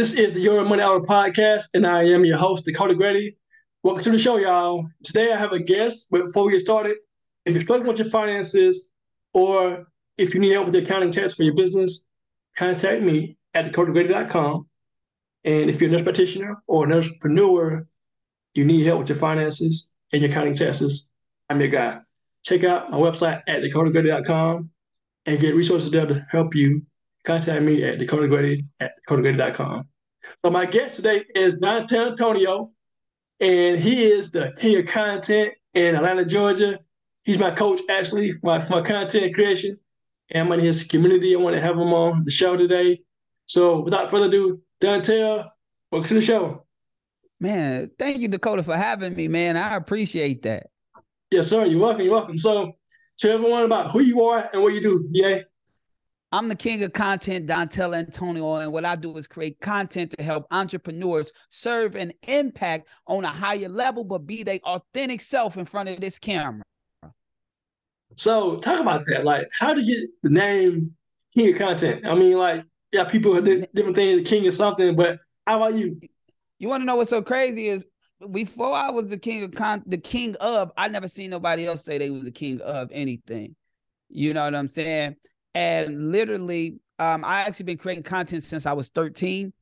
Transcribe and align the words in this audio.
This 0.00 0.14
is 0.14 0.32
the 0.32 0.40
Your 0.40 0.64
Money 0.64 0.82
Hour 0.82 1.00
podcast, 1.00 1.64
and 1.74 1.86
I 1.86 2.04
am 2.04 2.24
your 2.24 2.38
host, 2.38 2.64
Dakota 2.64 2.94
Grady. 2.94 3.36
Welcome 3.82 4.02
to 4.04 4.10
the 4.12 4.16
show, 4.16 4.38
y'all. 4.38 4.88
Today 5.04 5.30
I 5.30 5.36
have 5.36 5.52
a 5.52 5.58
guest, 5.58 6.06
but 6.10 6.24
before 6.24 6.46
we 6.46 6.52
get 6.52 6.62
started, 6.62 6.96
if 7.44 7.52
you're 7.52 7.60
struggling 7.60 7.86
with 7.86 7.98
your 7.98 8.08
finances 8.08 8.94
or 9.34 9.84
if 10.16 10.32
you 10.32 10.40
need 10.40 10.52
help 10.52 10.64
with 10.64 10.72
the 10.72 10.82
accounting 10.82 11.10
tax 11.10 11.34
for 11.34 11.42
your 11.42 11.54
business, 11.54 12.08
contact 12.56 13.02
me 13.02 13.36
at 13.52 13.66
dakotagrady.com. 13.66 14.66
And 15.44 15.68
if 15.68 15.82
you're 15.82 15.90
a 15.90 15.92
nurse 15.92 16.00
practitioner 16.00 16.62
or 16.66 16.86
an 16.86 16.94
entrepreneur, 16.94 17.86
you 18.54 18.64
need 18.64 18.86
help 18.86 19.00
with 19.00 19.10
your 19.10 19.18
finances 19.18 19.92
and 20.14 20.22
your 20.22 20.30
accounting 20.30 20.54
taxes, 20.54 21.10
I'm 21.50 21.60
your 21.60 21.68
guy. 21.68 21.98
Check 22.42 22.64
out 22.64 22.90
my 22.90 22.96
website 22.96 23.42
at 23.46 23.60
dakotagrady.com 23.60 24.70
and 25.26 25.40
get 25.40 25.54
resources 25.54 25.90
there 25.90 26.06
to 26.06 26.26
help 26.30 26.54
you. 26.54 26.86
Contact 27.26 27.62
me 27.62 27.84
at 27.84 27.98
dakotagrady 27.98 28.64
at 28.80 28.92
dakotagrady.com. 29.06 29.89
So 30.42 30.50
my 30.50 30.64
guest 30.64 30.96
today 30.96 31.26
is 31.34 31.60
Dontel 31.60 32.12
Antonio, 32.12 32.70
and 33.40 33.78
he 33.78 34.04
is 34.06 34.30
the 34.30 34.52
king 34.56 34.78
of 34.78 34.86
content 34.86 35.52
in 35.74 35.94
Atlanta, 35.94 36.24
Georgia. 36.24 36.78
He's 37.24 37.38
my 37.38 37.50
coach, 37.50 37.82
actually, 37.90 38.32
for 38.32 38.40
my, 38.44 38.68
my 38.70 38.80
content 38.80 39.34
creation. 39.34 39.78
And 40.30 40.46
I'm 40.46 40.52
in 40.58 40.60
his 40.60 40.84
community. 40.84 41.34
I 41.34 41.38
want 41.38 41.56
to 41.56 41.60
have 41.60 41.74
him 41.74 41.92
on 41.92 42.24
the 42.24 42.30
show 42.30 42.56
today. 42.56 43.02
So 43.48 43.80
without 43.80 44.10
further 44.10 44.28
ado, 44.28 44.62
Dontel, 44.80 45.46
welcome 45.92 46.08
to 46.08 46.14
the 46.14 46.20
show. 46.22 46.64
Man, 47.38 47.90
thank 47.98 48.20
you, 48.20 48.28
Dakota, 48.28 48.62
for 48.62 48.78
having 48.78 49.14
me, 49.14 49.28
man. 49.28 49.58
I 49.58 49.76
appreciate 49.76 50.40
that. 50.44 50.68
Yes, 51.30 51.48
sir. 51.48 51.66
You're 51.66 51.80
welcome. 51.80 52.02
You're 52.02 52.14
welcome. 52.14 52.38
So 52.38 52.78
tell 53.18 53.32
everyone 53.32 53.64
about 53.64 53.90
who 53.90 54.00
you 54.00 54.22
are 54.24 54.48
and 54.54 54.62
what 54.62 54.72
you 54.72 54.80
do. 54.80 55.06
Yeah. 55.12 55.40
I'm 56.32 56.48
the 56.48 56.54
king 56.54 56.82
of 56.84 56.92
content, 56.92 57.48
Dontel 57.48 57.96
Antonio, 57.96 58.56
and 58.56 58.72
what 58.72 58.84
I 58.84 58.94
do 58.94 59.16
is 59.16 59.26
create 59.26 59.60
content 59.60 60.14
to 60.16 60.22
help 60.22 60.46
entrepreneurs 60.52 61.32
serve 61.48 61.96
and 61.96 62.14
impact 62.28 62.88
on 63.08 63.24
a 63.24 63.28
higher 63.28 63.68
level, 63.68 64.04
but 64.04 64.26
be 64.26 64.44
their 64.44 64.60
authentic 64.64 65.20
self 65.22 65.56
in 65.56 65.64
front 65.64 65.88
of 65.88 66.00
this 66.00 66.18
camera. 66.18 66.62
So 68.14 68.58
talk 68.58 68.78
about 68.78 69.06
that. 69.06 69.24
Like, 69.24 69.48
how 69.58 69.74
did 69.74 69.88
you 69.88 70.00
get 70.00 70.10
the 70.22 70.30
name 70.30 70.94
King 71.34 71.52
of 71.52 71.58
Content? 71.58 72.06
I 72.06 72.14
mean, 72.14 72.36
like, 72.38 72.64
yeah, 72.92 73.04
people 73.04 73.34
have 73.34 73.44
different 73.44 73.96
things, 73.96 74.28
king 74.28 74.46
of 74.46 74.54
something, 74.54 74.94
but 74.94 75.18
how 75.46 75.56
about 75.56 75.78
you? 75.78 76.00
You 76.58 76.68
want 76.68 76.82
to 76.82 76.84
know 76.84 76.96
what's 76.96 77.10
so 77.10 77.22
crazy 77.22 77.68
is 77.68 77.84
before 78.30 78.74
I 78.74 78.90
was 78.90 79.08
the 79.08 79.18
king 79.18 79.42
of 79.44 79.54
con 79.54 79.82
the 79.86 79.96
king 79.96 80.36
of, 80.36 80.70
I 80.76 80.88
never 80.88 81.08
seen 81.08 81.30
nobody 81.30 81.66
else 81.66 81.84
say 81.84 81.98
they 81.98 82.10
was 82.10 82.24
the 82.24 82.30
king 82.30 82.60
of 82.60 82.90
anything. 82.92 83.56
You 84.08 84.34
know 84.34 84.44
what 84.44 84.54
I'm 84.54 84.68
saying? 84.68 85.16
And 85.54 86.12
literally, 86.12 86.78
um, 86.98 87.24
I 87.24 87.40
actually 87.40 87.64
been 87.64 87.78
creating 87.78 88.04
content 88.04 88.42
since 88.42 88.66
I 88.66 88.72
was 88.72 88.88
13. 88.88 89.52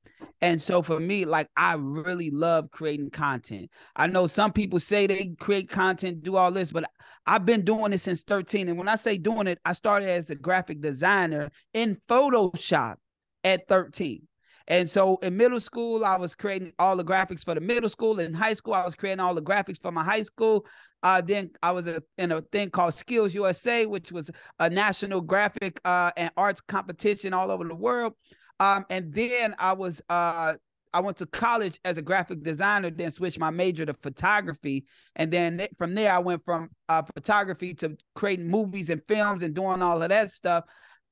And 0.41 0.61
so 0.61 0.83
for 0.83 1.01
me, 1.01 1.25
like 1.25 1.49
I 1.57 1.75
really 1.75 2.31
love 2.31 2.71
creating 2.71 3.11
content. 3.11 3.71
I 3.97 4.07
know 4.07 4.27
some 4.27 4.53
people 4.53 4.79
say 4.81 5.07
they 5.07 5.35
create 5.39 5.69
content, 5.69 6.23
do 6.23 6.37
all 6.37 6.53
this, 6.53 6.71
but 6.71 6.85
I've 7.27 7.45
been 7.45 7.65
doing 7.65 7.93
it 7.93 8.01
since 8.01 8.23
13. 8.23 8.69
And 8.69 8.79
when 8.79 8.89
I 8.89 8.97
say 8.97 9.19
doing 9.19 9.47
it, 9.47 9.59
I 9.65 9.73
started 9.73 10.09
as 10.09 10.31
a 10.31 10.35
graphic 10.35 10.81
designer 10.81 11.51
in 11.75 12.01
Photoshop 12.09 12.97
at 13.45 13.67
13. 13.69 14.27
And 14.69 14.89
so 14.89 15.17
in 15.23 15.37
middle 15.37 15.61
school, 15.61 16.05
I 16.05 16.17
was 16.17 16.35
creating 16.35 16.73
all 16.79 16.95
the 16.95 17.05
graphics 17.05 17.43
for 17.43 17.55
the 17.55 17.61
middle 17.61 17.89
school. 17.89 18.21
In 18.21 18.35
high 18.35 18.53
school, 18.53 18.75
I 18.75 18.85
was 18.85 18.95
creating 18.95 19.21
all 19.21 19.35
the 19.35 19.43
graphics 19.43 19.81
for 19.81 19.91
my 19.91 20.05
high 20.05 20.23
school. 20.23 20.67
Uh, 21.03 21.23
then 21.23 21.51
I 21.63 21.71
was 21.71 21.87
a, 21.87 22.03
in 22.19 22.33
a 22.33 22.43
thing 22.43 22.71
called 22.71 22.93
Skills 22.93 23.35
USA, 23.35 23.87
which 23.87 24.13
was 24.13 24.31
a 24.59 24.69
national 24.69 25.23
graphic 25.23 25.81
uh, 25.87 26.11
and 26.17 26.31
arts 26.37 26.61
competition 26.61 27.33
all 27.33 27.51
over 27.51 27.65
the 27.65 27.75
world. 27.75 28.13
Um, 28.61 28.85
and 28.91 29.13
then 29.13 29.55
I 29.59 29.73
was 29.73 30.03
uh, 30.11 30.55
I 30.93 31.01
went 31.01 31.17
to 31.19 31.27
college 31.27 31.79
as 31.85 31.97
a 31.99 32.03
graphic 32.03 32.43
designer, 32.43 32.91
then 32.91 33.11
switched 33.11 33.39
my 33.39 33.51
major 33.51 33.87
to 33.87 33.95
photography, 33.95 34.87
and 35.17 35.31
then 35.31 35.67
from 35.79 35.95
there 35.95 36.13
I 36.13 36.19
went 36.19 36.45
from 36.45 36.71
uh, 36.89 37.03
photography 37.15 37.75
to 37.75 37.97
creating 38.15 38.49
movies 38.49 38.91
and 38.91 39.03
films 39.07 39.43
and 39.43 39.55
doing 39.55 39.83
all 39.83 40.03
of 40.03 40.09
that 40.09 40.31
stuff. 40.31 40.65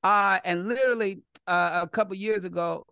Uh, 0.03 0.39
and 0.43 0.67
literally 0.67 1.21
uh, 1.47 1.81
a 1.83 1.87
couple 1.87 2.15
years 2.15 2.43
ago, 2.43 2.85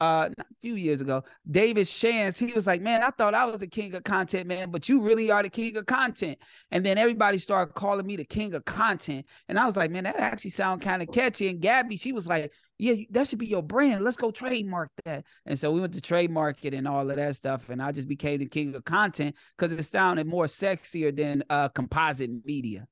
uh 0.00 0.28
a 0.38 0.44
few 0.60 0.74
years 0.74 1.00
ago, 1.00 1.24
David 1.50 1.86
Shans, 1.88 2.38
he 2.38 2.52
was 2.52 2.66
like, 2.66 2.80
Man, 2.82 3.02
I 3.02 3.10
thought 3.10 3.34
I 3.34 3.44
was 3.44 3.58
the 3.58 3.66
king 3.66 3.94
of 3.94 4.04
content, 4.04 4.46
man, 4.46 4.70
but 4.70 4.88
you 4.88 5.00
really 5.00 5.30
are 5.30 5.42
the 5.42 5.48
king 5.48 5.76
of 5.76 5.86
content. 5.86 6.38
And 6.70 6.84
then 6.84 6.98
everybody 6.98 7.38
started 7.38 7.74
calling 7.74 8.06
me 8.06 8.16
the 8.16 8.24
king 8.24 8.54
of 8.54 8.64
content. 8.64 9.26
And 9.48 9.58
I 9.58 9.66
was 9.66 9.76
like, 9.76 9.90
Man, 9.90 10.04
that 10.04 10.16
actually 10.16 10.50
sound 10.50 10.82
kind 10.82 11.02
of 11.02 11.10
catchy. 11.10 11.48
And 11.48 11.60
Gabby, 11.60 11.96
she 11.96 12.12
was 12.12 12.26
like, 12.26 12.52
Yeah, 12.78 12.94
that 13.10 13.28
should 13.28 13.38
be 13.38 13.46
your 13.46 13.62
brand. 13.62 14.04
Let's 14.04 14.16
go 14.16 14.30
trademark 14.30 14.90
that. 15.04 15.24
And 15.46 15.58
so 15.58 15.70
we 15.72 15.80
went 15.80 15.94
to 15.94 16.00
trademark 16.00 16.64
it 16.64 16.74
and 16.74 16.88
all 16.88 17.08
of 17.10 17.16
that 17.16 17.36
stuff. 17.36 17.68
And 17.70 17.82
I 17.82 17.92
just 17.92 18.08
became 18.08 18.40
the 18.40 18.46
king 18.46 18.74
of 18.74 18.84
content 18.84 19.36
because 19.56 19.72
it 19.76 19.82
sounded 19.84 20.26
more 20.26 20.46
sexier 20.46 21.14
than 21.14 21.44
uh 21.50 21.68
composite 21.68 22.30
media. 22.44 22.86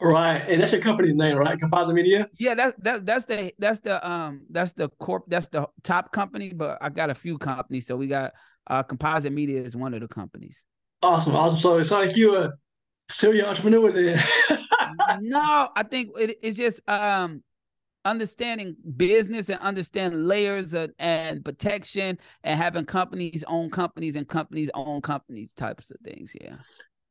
Right, 0.00 0.38
and 0.48 0.60
that's 0.60 0.72
your 0.72 0.82
company 0.82 1.12
name, 1.12 1.36
right? 1.36 1.58
Composite 1.58 1.94
Media. 1.94 2.28
Yeah, 2.38 2.54
that's 2.54 2.74
that's 2.78 3.00
that's 3.02 3.24
the 3.24 3.52
that's 3.58 3.80
the 3.80 4.06
um 4.06 4.42
that's 4.50 4.74
the 4.74 4.90
corp 5.00 5.24
that's 5.26 5.48
the 5.48 5.66
top 5.82 6.12
company, 6.12 6.52
but 6.52 6.76
I 6.82 6.90
got 6.90 7.08
a 7.08 7.14
few 7.14 7.38
companies. 7.38 7.86
So 7.86 7.96
we 7.96 8.06
got 8.06 8.34
uh 8.66 8.82
Composite 8.82 9.32
Media 9.32 9.62
is 9.62 9.74
one 9.74 9.94
of 9.94 10.00
the 10.00 10.08
companies. 10.08 10.66
Awesome, 11.02 11.34
awesome. 11.34 11.60
So 11.60 11.78
it's 11.78 11.90
like 11.90 12.14
you 12.14 12.36
a 12.36 12.52
serial 13.08 13.48
entrepreneur 13.48 13.90
there. 13.90 14.22
no, 15.20 15.70
I 15.74 15.82
think 15.82 16.10
it, 16.18 16.36
it's 16.42 16.58
just 16.58 16.86
um 16.86 17.42
understanding 18.04 18.76
business 18.96 19.48
and 19.48 19.58
understanding 19.60 20.20
layers 20.20 20.74
of, 20.74 20.90
and 20.98 21.42
protection 21.42 22.18
and 22.44 22.60
having 22.60 22.84
companies 22.84 23.44
own 23.48 23.70
companies 23.70 24.14
and 24.14 24.28
companies 24.28 24.70
own 24.74 25.00
companies 25.00 25.54
types 25.54 25.90
of 25.90 25.96
things. 26.04 26.32
Yeah. 26.38 26.56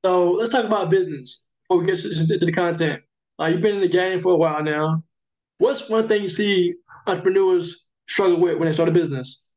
So 0.05 0.33
let's 0.33 0.51
talk 0.51 0.65
about 0.65 0.91
business 0.91 1.45
before 1.67 1.83
we 1.83 1.91
get 1.91 2.03
into 2.05 2.45
the 2.45 2.51
content, 2.51 3.01
uh, 3.39 3.45
you've 3.45 3.61
been 3.61 3.75
in 3.75 3.81
the 3.81 3.87
game 3.87 4.21
for 4.21 4.33
a 4.33 4.37
while 4.37 4.63
now. 4.63 5.03
What's 5.57 5.89
one 5.89 6.07
thing 6.07 6.23
you 6.23 6.29
see 6.29 6.75
entrepreneurs 7.07 7.89
struggle 8.07 8.39
with 8.39 8.57
when 8.57 8.67
they 8.67 8.73
start 8.73 8.89
a 8.89 8.91
business? 8.91 9.47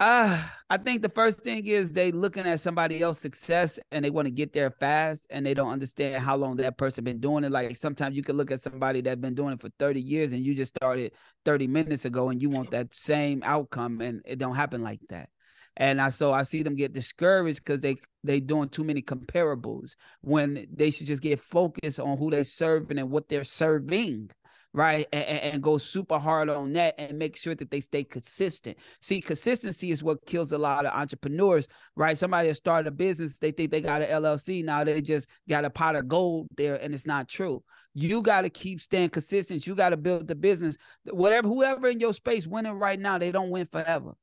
Uh, 0.00 0.42
I 0.68 0.76
think 0.76 1.02
the 1.02 1.08
first 1.08 1.40
thing 1.44 1.66
is 1.66 1.92
they 1.92 2.10
looking 2.10 2.46
at 2.46 2.58
somebody 2.58 3.00
else's 3.00 3.22
success 3.22 3.78
and 3.92 4.04
they 4.04 4.10
want 4.10 4.26
to 4.26 4.32
get 4.32 4.52
there 4.52 4.70
fast 4.70 5.26
and 5.30 5.46
they 5.46 5.54
don't 5.54 5.70
understand 5.70 6.20
how 6.22 6.36
long 6.36 6.56
that 6.56 6.76
person 6.76 7.04
been 7.04 7.20
doing 7.20 7.44
it. 7.44 7.52
Like 7.52 7.76
sometimes 7.76 8.16
you 8.16 8.24
can 8.24 8.36
look 8.36 8.50
at 8.50 8.60
somebody 8.60 9.02
that's 9.02 9.20
been 9.20 9.36
doing 9.36 9.54
it 9.54 9.60
for 9.60 9.70
30 9.78 10.00
years 10.00 10.32
and 10.32 10.44
you 10.44 10.54
just 10.54 10.74
started 10.74 11.12
30 11.44 11.68
minutes 11.68 12.06
ago 12.06 12.30
and 12.30 12.42
you 12.42 12.50
want 12.50 12.72
that 12.72 12.92
same 12.92 13.40
outcome 13.44 14.00
and 14.00 14.20
it 14.24 14.38
don't 14.38 14.56
happen 14.56 14.82
like 14.82 15.00
that 15.10 15.28
and 15.76 16.00
I 16.00 16.10
so 16.10 16.32
I 16.32 16.44
see 16.44 16.62
them 16.62 16.76
get 16.76 16.92
discouraged 16.92 17.64
because 17.64 17.80
they 17.80 17.96
they 18.22 18.40
doing 18.40 18.68
too 18.68 18.84
many 18.84 19.02
comparables 19.02 19.96
when 20.20 20.66
they 20.72 20.90
should 20.90 21.06
just 21.06 21.22
get 21.22 21.40
focused 21.40 22.00
on 22.00 22.16
who 22.16 22.30
they're 22.30 22.44
serving 22.44 22.98
and 22.98 23.10
what 23.10 23.28
they're 23.28 23.44
serving 23.44 24.30
right? 24.74 25.06
And, 25.12 25.24
and, 25.24 25.62
go 25.62 25.78
super 25.78 26.18
hard 26.18 26.50
on 26.50 26.72
that 26.72 26.96
and 26.98 27.16
make 27.16 27.36
sure 27.36 27.54
that 27.54 27.70
they 27.70 27.80
stay 27.80 28.02
consistent. 28.02 28.76
See 29.00 29.20
consistency 29.20 29.92
is 29.92 30.02
what 30.02 30.26
kills 30.26 30.50
a 30.50 30.58
lot 30.58 30.84
of 30.84 30.92
entrepreneurs 30.92 31.68
right? 31.94 32.18
Somebody 32.18 32.48
that 32.48 32.56
started 32.56 32.88
a 32.88 32.90
business 32.90 33.38
they 33.38 33.52
think 33.52 33.70
they 33.70 33.80
got 33.80 34.02
an 34.02 34.10
llc 34.22 34.64
now 34.64 34.82
they 34.82 35.00
just 35.00 35.28
got 35.48 35.64
a 35.64 35.70
pot 35.70 35.94
of 35.94 36.08
gold 36.08 36.48
there 36.56 36.74
and 36.82 36.92
it's 36.92 37.06
not 37.06 37.28
true. 37.28 37.62
You 37.94 38.20
got 38.20 38.42
to 38.42 38.50
keep 38.50 38.80
staying 38.80 39.10
consistent. 39.10 39.66
You 39.66 39.76
got 39.76 39.90
to 39.90 39.96
build 39.96 40.26
the 40.26 40.34
business. 40.34 40.76
Whatever 41.04 41.46
whoever 41.46 41.88
in 41.88 42.00
your 42.00 42.12
space 42.12 42.46
winning 42.46 42.72
right 42.72 42.98
now 42.98 43.16
they 43.16 43.30
don't 43.30 43.50
win 43.50 43.66
forever 43.66 44.14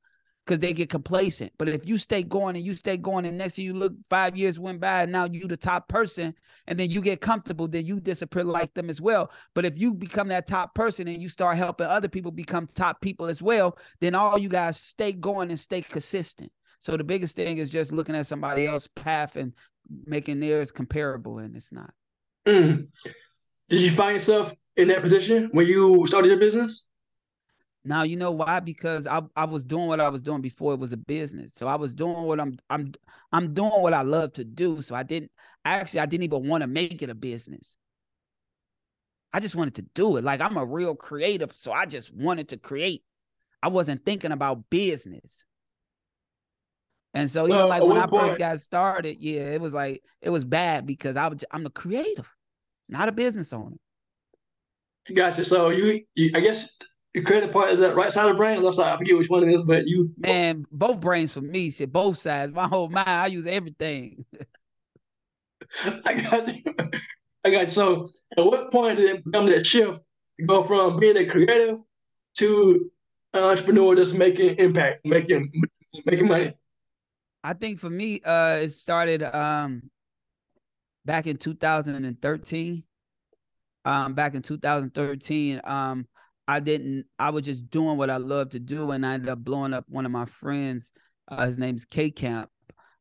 because 0.51 0.59
they 0.59 0.73
get 0.73 0.89
complacent. 0.89 1.49
But 1.57 1.69
if 1.69 1.87
you 1.87 1.97
stay 1.97 2.23
going 2.23 2.57
and 2.57 2.65
you 2.65 2.75
stay 2.75 2.97
going, 2.97 3.25
and 3.25 3.37
next 3.37 3.55
thing 3.55 3.63
you 3.63 3.73
look, 3.73 3.93
five 4.09 4.35
years 4.35 4.59
went 4.59 4.81
by, 4.81 5.03
and 5.03 5.11
now 5.11 5.23
you 5.23 5.47
the 5.47 5.55
top 5.55 5.87
person, 5.87 6.35
and 6.67 6.77
then 6.77 6.89
you 6.89 6.99
get 6.99 7.21
comfortable, 7.21 7.69
then 7.69 7.85
you 7.85 8.01
disappear 8.01 8.43
like 8.43 8.73
them 8.73 8.89
as 8.89 8.99
well. 8.99 9.31
But 9.55 9.63
if 9.63 9.77
you 9.77 9.93
become 9.93 10.27
that 10.27 10.47
top 10.47 10.75
person 10.75 11.07
and 11.07 11.21
you 11.21 11.29
start 11.29 11.55
helping 11.55 11.87
other 11.87 12.09
people 12.09 12.31
become 12.31 12.67
top 12.75 12.99
people 12.99 13.27
as 13.27 13.41
well, 13.41 13.77
then 14.01 14.13
all 14.13 14.37
you 14.37 14.49
guys 14.49 14.77
stay 14.77 15.13
going 15.13 15.51
and 15.51 15.59
stay 15.59 15.81
consistent. 15.81 16.51
So 16.81 16.97
the 16.97 17.03
biggest 17.05 17.37
thing 17.37 17.59
is 17.59 17.69
just 17.69 17.93
looking 17.93 18.15
at 18.17 18.27
somebody 18.27 18.67
else's 18.67 18.89
path 18.93 19.37
and 19.37 19.53
making 20.05 20.41
theirs 20.41 20.69
comparable, 20.69 21.37
and 21.37 21.55
it's 21.55 21.71
not. 21.71 21.93
Mm. 22.45 22.89
Did 23.69 23.79
you 23.79 23.91
find 23.91 24.15
yourself 24.15 24.53
in 24.75 24.89
that 24.89 25.01
position 25.01 25.47
when 25.53 25.65
you 25.65 26.05
started 26.07 26.27
your 26.27 26.39
business? 26.39 26.87
Now 27.83 28.03
you 28.03 28.15
know 28.15 28.31
why? 28.31 28.59
Because 28.59 29.07
I 29.07 29.21
I 29.35 29.45
was 29.45 29.63
doing 29.63 29.87
what 29.87 29.99
I 29.99 30.09
was 30.09 30.21
doing 30.21 30.41
before 30.41 30.73
it 30.73 30.79
was 30.79 30.93
a 30.93 30.97
business. 30.97 31.55
So 31.55 31.67
I 31.67 31.75
was 31.75 31.95
doing 31.95 32.23
what 32.23 32.39
I'm 32.39 32.57
I'm 32.69 32.93
I'm 33.31 33.53
doing 33.53 33.71
what 33.81 33.93
I 33.93 34.03
love 34.03 34.33
to 34.33 34.43
do. 34.43 34.81
So 34.81 34.93
I 34.93 35.03
didn't 35.03 35.31
actually 35.65 36.01
I 36.01 36.05
didn't 36.05 36.23
even 36.25 36.47
want 36.47 36.61
to 36.61 36.67
make 36.67 37.01
it 37.01 37.09
a 37.09 37.15
business. 37.15 37.77
I 39.33 39.39
just 39.39 39.55
wanted 39.55 39.75
to 39.75 39.83
do 39.93 40.17
it. 40.17 40.23
Like 40.23 40.41
I'm 40.41 40.57
a 40.57 40.65
real 40.65 40.95
creative, 40.95 41.53
so 41.55 41.71
I 41.71 41.85
just 41.85 42.13
wanted 42.13 42.49
to 42.49 42.57
create. 42.57 43.03
I 43.63 43.69
wasn't 43.69 44.05
thinking 44.05 44.31
about 44.31 44.69
business. 44.69 45.45
And 47.13 47.29
so, 47.29 47.45
you 47.45 47.53
know, 47.53 47.67
like 47.67 47.83
when 47.83 47.97
I 47.97 48.07
point, 48.07 48.29
first 48.29 48.39
got 48.39 48.59
started, 48.59 49.17
yeah, 49.19 49.41
it 49.41 49.59
was 49.59 49.73
like 49.73 50.03
it 50.21 50.29
was 50.29 50.45
bad 50.45 50.85
because 50.85 51.17
I 51.17 51.27
was 51.27 51.43
I'm 51.51 51.65
a 51.65 51.69
creative, 51.69 52.29
not 52.87 53.09
a 53.09 53.11
business 53.11 53.51
owner. 53.53 53.77
Gotcha. 55.13 55.43
So 55.43 55.69
you, 55.69 56.01
you 56.15 56.31
I 56.35 56.39
guess 56.39 56.77
your 57.13 57.23
creative 57.23 57.51
part 57.51 57.71
is 57.71 57.79
that 57.81 57.95
right 57.95 58.11
side 58.11 58.29
of 58.29 58.35
the 58.35 58.37
brain, 58.37 58.61
left 58.61 58.77
side. 58.77 58.93
I 58.93 58.97
forget 58.97 59.17
which 59.17 59.29
one 59.29 59.43
it 59.43 59.53
is, 59.53 59.61
but 59.63 59.85
you 59.85 60.11
man, 60.17 60.65
both 60.71 60.99
brains 60.99 61.31
for 61.31 61.41
me. 61.41 61.69
Shit, 61.71 61.91
both 61.91 62.19
sides. 62.19 62.53
My 62.53 62.67
whole 62.67 62.89
mind, 62.89 63.09
I 63.09 63.27
use 63.27 63.47
everything. 63.47 64.25
I 66.05 66.13
got 66.13 66.47
you. 66.47 66.63
I 67.43 67.49
got 67.49 67.65
you. 67.65 67.71
So, 67.71 68.09
at 68.37 68.45
what 68.45 68.71
point 68.71 68.97
did 68.97 69.09
it 69.09 69.25
become 69.25 69.47
that 69.47 69.65
shift 69.65 70.01
to 70.39 70.45
go 70.45 70.63
from 70.63 70.99
being 70.99 71.17
a 71.17 71.25
creative 71.25 71.79
to 72.35 72.91
an 73.33 73.43
entrepreneur 73.43 73.95
that's 73.95 74.13
making 74.13 74.55
impact, 74.57 75.05
making 75.05 75.51
making 76.05 76.27
money? 76.27 76.53
I 77.43 77.53
think 77.53 77.79
for 77.79 77.89
me, 77.89 78.21
uh, 78.21 78.55
it 78.55 78.71
started 78.71 79.23
um 79.23 79.89
back 81.03 81.27
in 81.27 81.37
2013. 81.37 82.83
Um, 83.83 84.13
back 84.13 84.35
in 84.35 84.43
2013, 84.43 85.59
um, 85.63 86.05
I 86.47 86.59
didn't. 86.59 87.05
I 87.19 87.29
was 87.29 87.43
just 87.43 87.69
doing 87.69 87.97
what 87.97 88.09
I 88.09 88.17
love 88.17 88.49
to 88.49 88.59
do, 88.59 88.91
and 88.91 89.05
I 89.05 89.13
ended 89.13 89.29
up 89.29 89.39
blowing 89.39 89.73
up 89.73 89.85
one 89.87 90.05
of 90.05 90.11
my 90.11 90.25
friends. 90.25 90.91
Uh, 91.27 91.45
his 91.45 91.57
name's 91.57 91.85
K 91.85 92.11
Camp. 92.11 92.49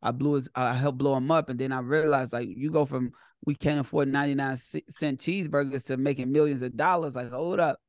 I 0.02 0.10
blew 0.12 0.34
his. 0.34 0.48
I 0.54 0.75
helped 0.75 0.98
blow 0.98 1.16
him 1.16 1.31
up, 1.31 1.48
and 1.48 1.58
then 1.58 1.72
I 1.72 1.81
realized 1.81 2.32
like 2.32 2.48
you 2.48 2.70
go 2.70 2.84
from 2.84 3.12
we 3.46 3.54
can't 3.54 3.81
afford 3.81 4.08
99 4.08 4.56
cent 4.56 5.20
cheeseburgers 5.20 5.87
to 5.87 5.96
making 5.96 6.31
millions 6.31 6.62
of 6.62 6.76
dollars. 6.76 7.16
Like 7.16 7.31
hold 7.31 7.60
up, 7.60 7.81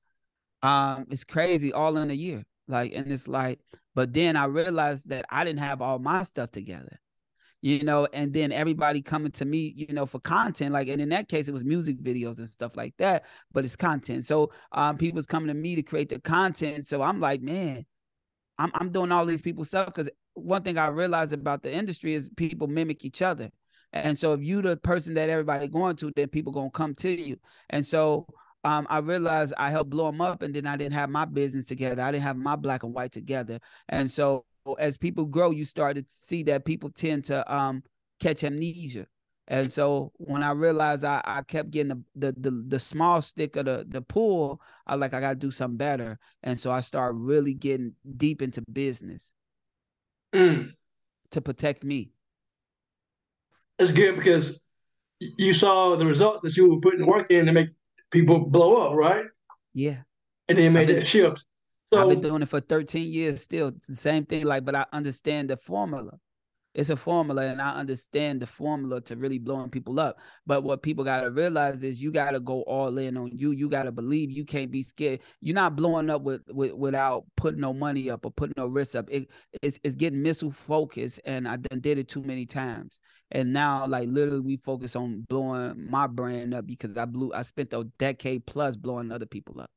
um, 0.63 1.07
it's 1.09 1.23
crazy 1.23 1.73
all 1.73 1.97
in 1.97 2.09
a 2.09 2.15
year. 2.15 2.43
Like, 2.67 2.93
and 2.93 3.11
it's 3.11 3.27
like, 3.27 3.59
but 3.95 4.13
then 4.13 4.37
I 4.37 4.45
realized 4.45 5.09
that 5.09 5.25
I 5.29 5.43
didn't 5.43 5.59
have 5.59 5.81
all 5.81 5.99
my 5.99 6.23
stuff 6.23 6.51
together 6.51 7.00
you 7.61 7.83
know, 7.83 8.07
and 8.13 8.33
then 8.33 8.51
everybody 8.51 9.01
coming 9.01 9.31
to 9.33 9.45
me, 9.45 9.73
you 9.75 9.93
know, 9.93 10.05
for 10.05 10.19
content. 10.19 10.73
Like, 10.73 10.87
and 10.87 11.01
in 11.01 11.09
that 11.09 11.29
case, 11.29 11.47
it 11.47 11.53
was 11.53 11.63
music 11.63 12.01
videos 12.01 12.39
and 12.39 12.49
stuff 12.49 12.75
like 12.75 12.95
that, 12.97 13.25
but 13.51 13.65
it's 13.65 13.75
content. 13.75 14.25
So 14.25 14.51
um 14.71 14.97
people's 14.97 15.25
coming 15.25 15.47
to 15.47 15.53
me 15.53 15.75
to 15.75 15.83
create 15.83 16.09
the 16.09 16.19
content. 16.19 16.87
So 16.87 17.01
I'm 17.01 17.19
like, 17.19 17.41
man, 17.41 17.85
I'm 18.57 18.71
I'm 18.73 18.91
doing 18.91 19.11
all 19.11 19.25
these 19.25 19.41
people 19.41 19.65
stuff 19.65 19.87
because 19.87 20.09
one 20.33 20.63
thing 20.63 20.77
I 20.77 20.87
realized 20.87 21.33
about 21.33 21.63
the 21.63 21.73
industry 21.73 22.13
is 22.13 22.29
people 22.35 22.67
mimic 22.67 23.05
each 23.05 23.21
other. 23.21 23.51
And 23.93 24.17
so 24.17 24.33
if 24.33 24.41
you 24.41 24.61
the 24.61 24.77
person 24.77 25.13
that 25.15 25.29
everybody 25.29 25.67
going 25.67 25.97
to, 25.97 26.11
then 26.15 26.29
people 26.29 26.53
gonna 26.53 26.71
come 26.71 26.95
to 26.95 27.09
you. 27.09 27.37
And 27.69 27.85
so 27.85 28.25
um, 28.63 28.85
I 28.89 28.99
realized 28.99 29.53
I 29.57 29.71
helped 29.71 29.89
blow 29.89 30.05
them 30.05 30.21
up, 30.21 30.43
and 30.43 30.53
then 30.53 30.67
I 30.67 30.77
didn't 30.77 30.93
have 30.93 31.09
my 31.09 31.25
business 31.25 31.65
together. 31.65 32.01
I 32.01 32.11
didn't 32.11 32.23
have 32.23 32.37
my 32.37 32.55
black 32.55 32.83
and 32.83 32.93
white 32.93 33.11
together, 33.11 33.59
and 33.89 34.09
so 34.09 34.45
as 34.79 34.97
people 34.97 35.25
grow, 35.25 35.51
you 35.51 35.65
start 35.65 35.95
to 35.95 36.03
see 36.07 36.43
that 36.43 36.65
people 36.65 36.89
tend 36.89 37.25
to 37.25 37.53
um 37.53 37.83
catch 38.19 38.43
amnesia. 38.43 39.07
And 39.47 39.69
so 39.69 40.13
when 40.15 40.43
I 40.43 40.51
realized 40.51 41.03
I, 41.03 41.21
I 41.25 41.41
kept 41.41 41.71
getting 41.71 41.89
the, 41.89 42.31
the, 42.31 42.35
the 42.39 42.63
the 42.67 42.79
small 42.79 43.21
stick 43.21 43.55
of 43.55 43.65
the 43.65 43.85
the 43.87 44.01
pool, 44.01 44.61
I 44.87 44.95
like 44.95 45.13
I 45.13 45.19
gotta 45.19 45.35
do 45.35 45.51
something 45.51 45.77
better. 45.77 46.19
And 46.43 46.59
so 46.59 46.71
I 46.71 46.79
started 46.79 47.15
really 47.15 47.53
getting 47.53 47.93
deep 48.17 48.41
into 48.41 48.61
business 48.61 49.33
mm. 50.33 50.71
to 51.31 51.41
protect 51.41 51.83
me. 51.83 52.11
It's 53.79 53.91
good 53.91 54.15
because 54.15 54.63
you 55.19 55.53
saw 55.53 55.95
the 55.95 56.05
results 56.05 56.43
that 56.43 56.55
you 56.55 56.69
were 56.69 56.79
putting 56.79 57.05
work 57.05 57.31
in 57.31 57.45
to 57.45 57.51
make 57.51 57.69
people 58.11 58.39
blow 58.39 58.87
up, 58.87 58.95
right? 58.95 59.25
Yeah. 59.73 59.97
And 60.47 60.57
then 60.57 60.73
made 60.73 60.89
that 60.89 61.07
shift. 61.07 61.43
So 61.91 61.99
I've 61.99 62.07
been 62.07 62.21
doing 62.21 62.41
it 62.41 62.47
for 62.47 62.61
13 62.61 63.11
years 63.11 63.41
still. 63.41 63.69
It's 63.69 63.87
the 63.87 63.95
same 63.95 64.25
thing, 64.25 64.45
like, 64.45 64.63
but 64.63 64.75
I 64.75 64.85
understand 64.93 65.49
the 65.49 65.57
formula. 65.57 66.13
It's 66.73 66.89
a 66.89 66.95
formula, 66.95 67.47
and 67.47 67.61
I 67.61 67.75
understand 67.75 68.41
the 68.41 68.45
formula 68.45 69.01
to 69.01 69.17
really 69.17 69.39
blowing 69.39 69.69
people 69.69 69.99
up. 69.99 70.17
But 70.45 70.63
what 70.63 70.83
people 70.83 71.03
gotta 71.03 71.29
realize 71.29 71.83
is 71.83 72.01
you 72.01 72.11
gotta 72.13 72.39
go 72.39 72.61
all 72.61 72.97
in 72.97 73.17
on 73.17 73.31
you. 73.33 73.51
You 73.51 73.67
gotta 73.67 73.91
believe 73.91 74.31
you 74.31 74.45
can't 74.45 74.71
be 74.71 74.81
scared. 74.81 75.19
You're 75.41 75.53
not 75.55 75.75
blowing 75.75 76.09
up 76.09 76.21
with, 76.21 76.43
with 76.47 76.71
without 76.71 77.25
putting 77.35 77.59
no 77.59 77.73
money 77.73 78.09
up 78.09 78.25
or 78.25 78.31
putting 78.31 78.53
no 78.55 78.67
risk 78.67 78.95
up. 78.95 79.09
It, 79.11 79.27
it's 79.61 79.77
it's 79.83 79.95
getting 79.95 80.21
missile 80.21 80.51
focused, 80.51 81.19
and 81.25 81.45
I 81.45 81.57
done 81.57 81.81
did 81.81 81.97
it 81.97 82.07
too 82.07 82.23
many 82.23 82.45
times. 82.45 83.01
And 83.31 83.51
now, 83.51 83.85
like 83.85 84.07
literally, 84.07 84.39
we 84.39 84.55
focus 84.55 84.95
on 84.95 85.25
blowing 85.27 85.89
my 85.89 86.07
brand 86.07 86.53
up 86.53 86.65
because 86.67 86.95
I 86.95 87.03
blew. 87.03 87.33
I 87.33 87.41
spent 87.41 87.73
a 87.73 87.83
decade 87.99 88.45
plus 88.45 88.77
blowing 88.77 89.11
other 89.11 89.25
people 89.25 89.59
up. 89.59 89.69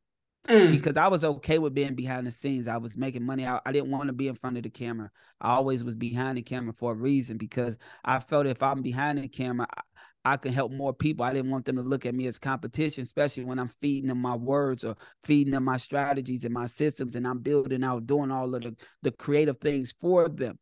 Mm. 0.49 0.73
Because 0.73 0.97
I 0.97 1.09
was 1.09 1.25
okay 1.25 1.59
with 1.59 1.73
being 1.73 1.95
behind 1.95 2.27
the 2.27 2.31
scenes. 2.31 2.69
I 2.69 2.77
was 2.77 2.97
making 2.97 3.25
money. 3.25 3.47
I, 3.47 3.61
I 3.65 3.73
didn't 3.73 3.91
want 3.91 4.09
to 4.09 4.13
be 4.13 4.29
in 4.29 4.35
front 4.35 4.59
of 4.59 4.63
the 4.63 4.71
camera. 4.71 5.11
I 5.41 5.55
always 5.55 5.83
was 5.83 5.95
behind 5.95 6.37
the 6.37 6.43
camera 6.43 6.75
for 6.75 6.93
a 6.93 6.97
reason 6.97 7.39
because 7.39 7.79
I 8.05 8.19
felt 8.19 8.47
if 8.47 8.63
I'm 8.63 8.83
behind 8.83 9.19
the 9.19 9.29
camera, 9.29 9.67
I, 9.75 10.33
I 10.35 10.37
can 10.37 10.53
help 10.53 10.73
more 10.73 10.93
people. 10.93 11.25
I 11.25 11.33
didn't 11.33 11.51
want 11.51 11.65
them 11.65 11.77
to 11.77 11.83
look 11.83 12.05
at 12.05 12.15
me 12.15 12.27
as 12.27 12.39
competition, 12.39 13.03
especially 13.05 13.45
when 13.45 13.59
I'm 13.59 13.71
feeding 13.81 14.09
them 14.09 14.19
my 14.19 14.37
words 14.37 14.85
or 14.85 14.97
feeding 15.23 15.53
them 15.53 15.65
my 15.65 15.79
strategies 15.79 16.45
and 16.45 16.53
my 16.53 16.67
systems, 16.67 17.17
and 17.17 17.27
I'm 17.27 17.39
building 17.39 17.85
out, 17.85 18.07
doing 18.07 18.31
all 18.31 18.55
of 18.55 18.63
the, 18.63 18.77
the 19.03 19.13
creative 19.13 19.59
things 19.59 19.95
for 20.01 20.29
them 20.29 20.59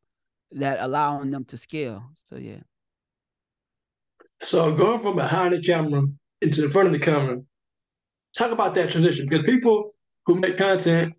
that 0.52 0.78
allowing 0.80 1.30
them 1.30 1.44
to 1.46 1.56
scale. 1.56 2.04
So 2.14 2.36
yeah. 2.36 2.60
So 4.40 4.72
going 4.74 5.00
from 5.00 5.16
behind 5.16 5.54
the 5.54 5.62
camera 5.62 6.02
into 6.40 6.62
the 6.62 6.70
front 6.70 6.86
of 6.86 6.92
the 6.92 6.98
camera, 6.98 7.38
talk 8.36 8.50
about 8.50 8.74
that 8.74 8.90
transition 8.90 9.28
because 9.28 9.44
people 9.44 9.92
who 10.26 10.36
make 10.36 10.56
content. 10.56 11.14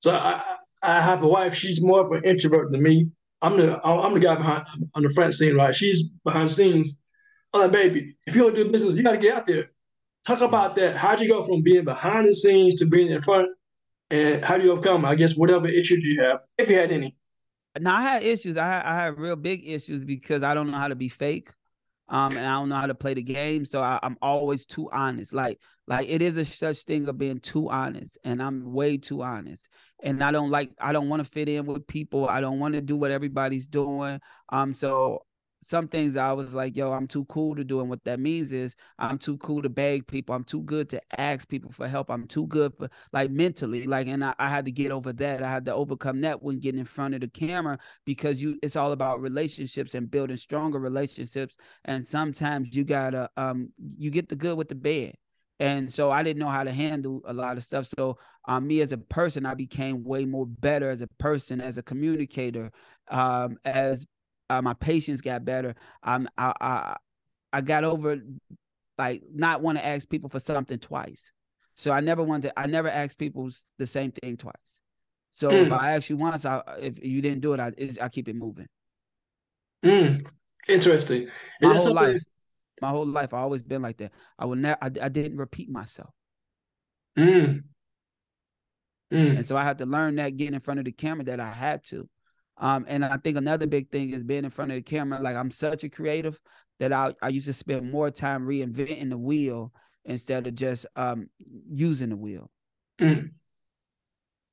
So 0.00 0.12
I, 0.12 0.42
I 0.82 1.00
have 1.00 1.22
a 1.22 1.28
wife. 1.28 1.54
She's 1.54 1.82
more 1.82 2.00
of 2.00 2.12
an 2.12 2.24
introvert 2.24 2.72
than 2.72 2.82
me. 2.82 3.10
I'm 3.42 3.56
the 3.56 3.82
I'm 3.84 4.14
the 4.14 4.20
guy 4.20 4.34
behind 4.34 4.64
on 4.94 5.02
the 5.02 5.10
front 5.10 5.34
scene, 5.34 5.56
right? 5.56 5.74
She's 5.74 6.08
behind 6.24 6.50
the 6.50 6.54
scenes. 6.54 7.02
I'm 7.52 7.62
like, 7.62 7.72
baby, 7.72 8.16
if 8.26 8.34
you 8.34 8.42
don't 8.42 8.54
do 8.54 8.70
business, 8.70 8.94
you 8.94 9.02
got 9.02 9.12
to 9.12 9.18
get 9.18 9.34
out 9.34 9.46
there. 9.46 9.70
Talk 10.26 10.40
about 10.40 10.76
that. 10.76 10.96
How'd 10.96 11.20
you 11.20 11.28
go 11.28 11.44
from 11.44 11.62
being 11.62 11.84
behind 11.84 12.28
the 12.28 12.34
scenes 12.34 12.76
to 12.76 12.86
being 12.86 13.10
in 13.10 13.22
front? 13.22 13.48
And 14.10 14.44
how 14.44 14.58
do 14.58 14.64
you 14.64 14.72
overcome, 14.72 15.04
I 15.04 15.14
guess, 15.14 15.36
whatever 15.36 15.68
issues 15.68 16.04
you 16.04 16.22
have, 16.22 16.40
if 16.58 16.68
you 16.68 16.76
had 16.76 16.92
any? 16.92 17.16
Now 17.78 17.96
I 17.96 18.02
had 18.02 18.22
issues. 18.22 18.56
I 18.56 18.66
had, 18.66 18.84
I 18.84 18.94
had 18.96 19.18
real 19.18 19.36
big 19.36 19.66
issues 19.66 20.04
because 20.04 20.42
I 20.42 20.52
don't 20.54 20.70
know 20.70 20.76
how 20.76 20.88
to 20.88 20.96
be 20.96 21.08
fake 21.08 21.50
um, 22.10 22.36
and 22.36 22.44
I 22.44 22.58
don't 22.58 22.68
know 22.68 22.76
how 22.76 22.86
to 22.86 22.94
play 22.94 23.14
the 23.14 23.22
game. 23.22 23.64
So 23.64 23.80
I, 23.80 23.98
am 24.02 24.16
always 24.20 24.66
too 24.66 24.90
honest. 24.92 25.32
Like, 25.32 25.60
like 25.86 26.08
it 26.08 26.20
is 26.20 26.36
a 26.36 26.44
such 26.44 26.84
thing 26.84 27.08
of 27.08 27.16
being 27.16 27.38
too 27.40 27.70
honest, 27.70 28.18
and 28.24 28.42
I'm 28.42 28.72
way 28.72 28.96
too 28.96 29.22
honest. 29.22 29.68
And 30.02 30.22
I 30.22 30.32
don't 30.32 30.50
like, 30.50 30.72
I 30.80 30.92
don't 30.92 31.08
want 31.08 31.24
to 31.24 31.30
fit 31.30 31.48
in 31.48 31.66
with 31.66 31.86
people. 31.86 32.28
I 32.28 32.40
don't 32.40 32.58
want 32.58 32.74
to 32.74 32.80
do 32.80 32.96
what 32.96 33.12
everybody's 33.12 33.66
doing. 33.66 34.20
Um, 34.48 34.74
so 34.74 35.22
some 35.62 35.88
things 35.88 36.16
I 36.16 36.32
was 36.32 36.54
like, 36.54 36.76
yo, 36.76 36.92
I'm 36.92 37.06
too 37.06 37.24
cool 37.26 37.54
to 37.54 37.64
do. 37.64 37.80
And 37.80 37.90
what 37.90 38.02
that 38.04 38.18
means 38.18 38.52
is 38.52 38.74
I'm 38.98 39.18
too 39.18 39.36
cool 39.38 39.62
to 39.62 39.68
beg 39.68 40.06
people. 40.06 40.34
I'm 40.34 40.44
too 40.44 40.62
good 40.62 40.88
to 40.90 41.00
ask 41.18 41.48
people 41.48 41.70
for 41.70 41.86
help. 41.86 42.10
I'm 42.10 42.26
too 42.26 42.46
good 42.46 42.72
for 42.78 42.88
like 43.12 43.30
mentally. 43.30 43.86
Like, 43.86 44.06
and 44.06 44.24
I, 44.24 44.34
I 44.38 44.48
had 44.48 44.64
to 44.64 44.72
get 44.72 44.90
over 44.90 45.12
that. 45.14 45.42
I 45.42 45.50
had 45.50 45.66
to 45.66 45.74
overcome 45.74 46.22
that 46.22 46.42
when 46.42 46.60
getting 46.60 46.80
in 46.80 46.86
front 46.86 47.14
of 47.14 47.20
the 47.20 47.28
camera 47.28 47.78
because 48.06 48.40
you 48.40 48.58
it's 48.62 48.76
all 48.76 48.92
about 48.92 49.20
relationships 49.20 49.94
and 49.94 50.10
building 50.10 50.36
stronger 50.38 50.78
relationships. 50.78 51.56
And 51.84 52.04
sometimes 52.04 52.74
you 52.74 52.84
gotta 52.84 53.28
um 53.36 53.70
you 53.98 54.10
get 54.10 54.28
the 54.28 54.36
good 54.36 54.56
with 54.56 54.68
the 54.68 54.74
bad. 54.74 55.14
And 55.58 55.92
so 55.92 56.10
I 56.10 56.22
didn't 56.22 56.40
know 56.40 56.48
how 56.48 56.64
to 56.64 56.72
handle 56.72 57.20
a 57.26 57.34
lot 57.34 57.58
of 57.58 57.64
stuff. 57.64 57.86
So 57.98 58.16
um, 58.48 58.66
me 58.66 58.80
as 58.80 58.92
a 58.92 58.98
person, 58.98 59.44
I 59.44 59.52
became 59.52 60.02
way 60.02 60.24
more 60.24 60.46
better 60.46 60.88
as 60.88 61.02
a 61.02 61.06
person, 61.18 61.60
as 61.60 61.76
a 61.76 61.82
communicator, 61.82 62.72
um, 63.08 63.58
as 63.66 64.06
uh, 64.50 64.60
my 64.60 64.74
patience 64.74 65.20
got 65.20 65.44
better. 65.44 65.74
Um, 66.02 66.28
I, 66.36 66.52
I 66.60 66.96
I 67.52 67.60
got 67.60 67.84
over 67.84 68.18
like 68.98 69.22
not 69.32 69.62
want 69.62 69.78
to 69.78 69.86
ask 69.86 70.08
people 70.08 70.28
for 70.28 70.40
something 70.40 70.78
twice. 70.78 71.30
So 71.76 71.92
I 71.92 72.00
never 72.00 72.22
wanted. 72.22 72.48
To, 72.48 72.58
I 72.58 72.66
never 72.66 72.88
asked 72.88 73.16
people 73.16 73.48
the 73.78 73.86
same 73.86 74.12
thing 74.12 74.36
twice. 74.36 74.54
So 75.30 75.48
mm. 75.48 75.66
if 75.66 75.72
I 75.72 75.92
ask 75.94 76.10
you 76.10 76.16
once, 76.16 76.44
I, 76.44 76.60
if 76.80 77.02
you 77.02 77.22
didn't 77.22 77.40
do 77.40 77.54
it, 77.54 77.60
I 77.60 77.72
I 78.02 78.08
keep 78.08 78.28
it 78.28 78.34
moving. 78.34 78.66
Mm. 79.84 80.26
Interesting. 80.68 81.28
My 81.62 81.76
whole 81.76 81.94
life, 81.94 82.22
my 82.82 82.90
whole 82.90 83.06
life, 83.06 83.32
I 83.32 83.38
always 83.38 83.62
been 83.62 83.82
like 83.82 83.98
that. 83.98 84.12
I 84.38 84.46
would 84.46 84.58
never. 84.58 84.78
I, 84.82 84.90
I 85.00 85.08
didn't 85.08 85.38
repeat 85.38 85.70
myself. 85.70 86.10
Mm. 87.16 87.62
Mm. 89.12 89.36
And 89.38 89.46
so 89.46 89.56
I 89.56 89.62
had 89.62 89.78
to 89.78 89.86
learn 89.86 90.16
that 90.16 90.36
getting 90.36 90.54
in 90.54 90.60
front 90.60 90.80
of 90.80 90.86
the 90.86 90.92
camera 90.92 91.24
that 91.24 91.40
I 91.40 91.50
had 91.50 91.84
to. 91.84 92.08
Um, 92.60 92.84
and 92.88 93.04
I 93.04 93.16
think 93.16 93.36
another 93.36 93.66
big 93.66 93.90
thing 93.90 94.10
is 94.10 94.22
being 94.22 94.44
in 94.44 94.50
front 94.50 94.70
of 94.70 94.76
the 94.76 94.82
camera. 94.82 95.20
Like 95.20 95.34
I'm 95.34 95.50
such 95.50 95.82
a 95.82 95.88
creative 95.88 96.38
that 96.78 96.92
I, 96.92 97.14
I 97.22 97.28
used 97.28 97.46
to 97.46 97.52
spend 97.52 97.90
more 97.90 98.10
time 98.10 98.46
reinventing 98.46 99.10
the 99.10 99.18
wheel 99.18 99.72
instead 100.04 100.46
of 100.46 100.54
just 100.54 100.86
um, 100.94 101.28
using 101.70 102.10
the 102.10 102.16
wheel. 102.16 102.50
Mm. 103.00 103.30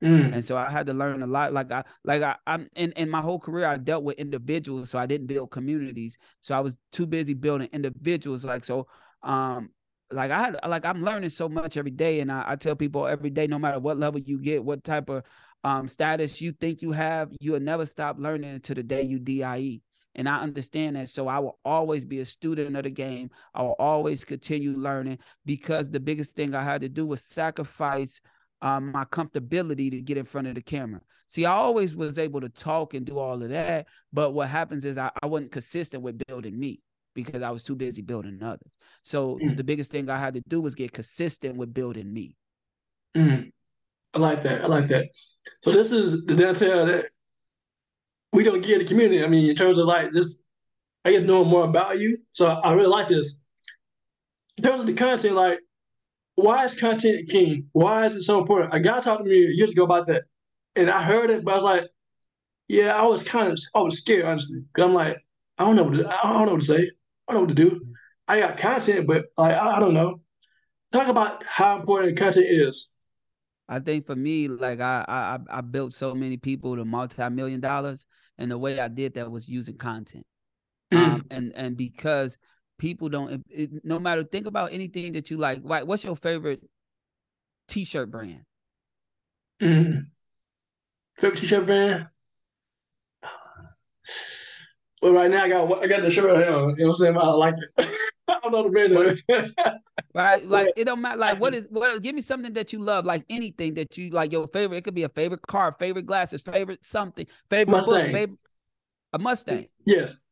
Mm. 0.02 0.32
And 0.32 0.44
so 0.44 0.56
I 0.56 0.70
had 0.70 0.86
to 0.86 0.94
learn 0.94 1.22
a 1.22 1.26
lot. 1.26 1.52
Like 1.52 1.72
I, 1.72 1.84
like 2.04 2.22
I, 2.22 2.36
I'm 2.46 2.68
in, 2.76 2.92
in 2.92 3.10
my 3.10 3.20
whole 3.20 3.38
career, 3.38 3.66
I 3.66 3.76
dealt 3.76 4.04
with 4.04 4.16
individuals, 4.18 4.90
so 4.90 4.98
I 4.98 5.06
didn't 5.06 5.26
build 5.26 5.50
communities. 5.50 6.16
So 6.40 6.54
I 6.54 6.60
was 6.60 6.78
too 6.92 7.06
busy 7.06 7.34
building 7.34 7.68
individuals. 7.72 8.44
Like 8.44 8.64
so, 8.64 8.86
um, 9.22 9.70
like 10.10 10.30
I 10.30 10.38
had, 10.38 10.58
like 10.66 10.86
I'm 10.86 11.02
learning 11.02 11.30
so 11.30 11.48
much 11.48 11.76
every 11.76 11.90
day, 11.90 12.20
and 12.20 12.30
I, 12.30 12.44
I 12.46 12.56
tell 12.56 12.76
people 12.76 13.06
every 13.06 13.30
day, 13.30 13.46
no 13.46 13.58
matter 13.58 13.80
what 13.80 13.98
level 13.98 14.20
you 14.20 14.38
get, 14.38 14.64
what 14.64 14.84
type 14.84 15.10
of 15.10 15.24
um, 15.64 15.88
status 15.88 16.40
you 16.40 16.52
think 16.52 16.82
you 16.82 16.92
have, 16.92 17.30
you 17.40 17.52
will 17.52 17.60
never 17.60 17.86
stop 17.86 18.16
learning 18.18 18.50
until 18.54 18.74
the 18.74 18.82
day 18.82 19.02
you 19.02 19.18
DIE. 19.18 19.80
And 20.14 20.28
I 20.28 20.40
understand 20.40 20.96
that. 20.96 21.08
So 21.08 21.28
I 21.28 21.38
will 21.38 21.58
always 21.64 22.04
be 22.04 22.20
a 22.20 22.24
student 22.24 22.76
of 22.76 22.82
the 22.82 22.90
game. 22.90 23.30
I 23.54 23.62
will 23.62 23.76
always 23.78 24.24
continue 24.24 24.72
learning 24.72 25.18
because 25.44 25.90
the 25.90 26.00
biggest 26.00 26.34
thing 26.34 26.54
I 26.54 26.62
had 26.62 26.80
to 26.80 26.88
do 26.88 27.06
was 27.06 27.22
sacrifice 27.22 28.20
um, 28.60 28.92
my 28.92 29.04
comfortability 29.04 29.90
to 29.90 30.00
get 30.00 30.16
in 30.16 30.24
front 30.24 30.48
of 30.48 30.54
the 30.54 30.62
camera. 30.62 31.00
See, 31.28 31.44
I 31.44 31.52
always 31.52 31.94
was 31.94 32.18
able 32.18 32.40
to 32.40 32.48
talk 32.48 32.94
and 32.94 33.04
do 33.04 33.18
all 33.18 33.42
of 33.42 33.48
that, 33.50 33.86
but 34.12 34.32
what 34.32 34.48
happens 34.48 34.84
is 34.84 34.96
I, 34.96 35.10
I 35.22 35.26
wasn't 35.26 35.52
consistent 35.52 36.02
with 36.02 36.20
building 36.26 36.58
me 36.58 36.80
because 37.14 37.42
I 37.42 37.50
was 37.50 37.62
too 37.62 37.76
busy 37.76 38.00
building 38.00 38.42
others. 38.42 38.72
So 39.02 39.38
mm. 39.42 39.56
the 39.56 39.64
biggest 39.64 39.90
thing 39.90 40.08
I 40.08 40.18
had 40.18 40.34
to 40.34 40.42
do 40.48 40.60
was 40.60 40.74
get 40.74 40.92
consistent 40.92 41.56
with 41.56 41.74
building 41.74 42.12
me. 42.12 42.36
Mm. 43.16 43.52
I 44.14 44.18
like 44.18 44.42
that. 44.42 44.64
I 44.64 44.66
like 44.66 44.88
that. 44.88 45.06
So 45.62 45.72
this 45.72 45.92
is 45.92 46.24
the 46.26 46.34
detail 46.34 46.86
that 46.86 47.06
we 48.32 48.44
don't 48.44 48.62
get 48.62 48.78
the 48.78 48.84
community. 48.84 49.24
I 49.24 49.28
mean, 49.28 49.48
in 49.48 49.56
terms 49.56 49.78
of 49.78 49.86
like 49.86 50.12
just 50.12 50.44
I 51.04 51.12
guess 51.12 51.20
to 51.20 51.26
know 51.26 51.44
more 51.44 51.64
about 51.64 51.98
you. 51.98 52.18
So 52.32 52.46
I 52.46 52.72
really 52.72 52.88
like 52.88 53.08
this. 53.08 53.44
In 54.56 54.64
terms 54.64 54.80
of 54.80 54.86
the 54.86 54.94
content, 54.94 55.34
like 55.34 55.60
why 56.34 56.64
is 56.64 56.74
content 56.74 57.28
king? 57.28 57.68
Why 57.72 58.06
is 58.06 58.16
it 58.16 58.22
so 58.22 58.38
important? 58.38 58.74
A 58.74 58.80
guy 58.80 59.00
talked 59.00 59.24
to 59.24 59.30
me 59.30 59.36
years 59.36 59.72
ago 59.72 59.84
about 59.84 60.06
that, 60.08 60.22
and 60.76 60.90
I 60.90 61.02
heard 61.02 61.30
it, 61.30 61.44
but 61.44 61.52
I 61.52 61.54
was 61.54 61.64
like, 61.64 61.84
yeah, 62.68 62.94
I 62.94 63.02
was 63.02 63.22
kind 63.22 63.50
of 63.50 63.58
I 63.74 63.80
was 63.80 63.98
scared 63.98 64.24
honestly 64.24 64.60
because 64.60 64.88
I'm 64.88 64.94
like 64.94 65.18
I 65.58 65.64
don't 65.64 65.76
know 65.76 65.84
what 65.84 65.94
to, 65.94 66.08
I 66.08 66.32
don't 66.32 66.46
know 66.46 66.52
what 66.52 66.60
to 66.60 66.66
say. 66.66 66.90
I 67.26 67.32
don't 67.32 67.42
know 67.42 67.46
what 67.46 67.56
to 67.56 67.70
do. 67.70 67.80
I 68.28 68.40
got 68.40 68.58
content, 68.58 69.06
but 69.06 69.26
like 69.36 69.56
I, 69.56 69.76
I 69.76 69.80
don't 69.80 69.94
know. 69.94 70.20
Talk 70.92 71.08
about 71.08 71.44
how 71.44 71.78
important 71.78 72.16
content 72.18 72.46
is. 72.48 72.92
I 73.68 73.80
think 73.80 74.06
for 74.06 74.16
me, 74.16 74.48
like 74.48 74.80
I 74.80 75.04
I 75.08 75.58
I 75.58 75.60
built 75.60 75.92
so 75.92 76.14
many 76.14 76.36
people 76.36 76.76
to 76.76 76.84
multi-million 76.84 77.60
dollars, 77.60 78.06
and 78.38 78.50
the 78.50 78.58
way 78.58 78.80
I 78.80 78.88
did 78.88 79.14
that 79.14 79.30
was 79.30 79.48
using 79.48 79.76
content. 79.76 80.26
Um, 80.90 81.26
and 81.30 81.52
and 81.54 81.76
because 81.76 82.38
people 82.78 83.10
don't, 83.10 83.30
it, 83.30 83.40
it, 83.50 83.84
no 83.84 83.98
matter 83.98 84.24
think 84.24 84.46
about 84.46 84.72
anything 84.72 85.12
that 85.12 85.30
you 85.30 85.36
like. 85.36 85.60
Like, 85.62 85.86
what's 85.86 86.02
your 86.02 86.16
favorite 86.16 86.62
T-shirt 87.66 88.10
brand? 88.10 88.44
Mm. 89.60 90.06
Favorite 91.18 91.38
T-shirt 91.38 91.66
brand? 91.66 92.08
Well, 95.02 95.12
right 95.12 95.30
now 95.30 95.44
I 95.44 95.48
got 95.48 95.82
I 95.82 95.86
got 95.86 96.02
the 96.02 96.10
shirt 96.10 96.24
right 96.24 96.38
here. 96.38 96.46
You 96.46 96.52
know 96.52 96.66
what 96.66 96.88
I'm 96.88 96.94
saying? 96.94 97.16
I 97.18 97.26
like 97.30 97.54
it. 97.76 97.88
I 98.28 98.38
don't 98.42 98.52
know 98.52 98.62
the 98.64 99.22
brand. 99.24 99.54
right, 100.14 100.44
like 100.44 100.72
it 100.76 100.84
don't 100.84 101.00
matter. 101.00 101.18
Like 101.18 101.40
what 101.40 101.54
is 101.54 101.66
what? 101.70 102.02
Give 102.02 102.14
me 102.14 102.20
something 102.20 102.52
that 102.54 102.72
you 102.72 102.80
love, 102.80 103.04
like 103.04 103.24
anything 103.28 103.74
that 103.74 103.96
you 103.96 104.10
like. 104.10 104.32
Your 104.32 104.48
favorite. 104.48 104.78
It 104.78 104.84
could 104.84 104.94
be 104.94 105.04
a 105.04 105.08
favorite 105.08 105.42
car, 105.46 105.74
favorite 105.78 106.06
glasses, 106.06 106.42
favorite 106.42 106.84
something, 106.84 107.26
favorite 107.50 107.72
Mustang. 107.72 107.94
book, 107.94 108.12
favorite 108.12 108.38
a 109.12 109.18
Mustang. 109.18 109.66
Yes. 109.84 110.24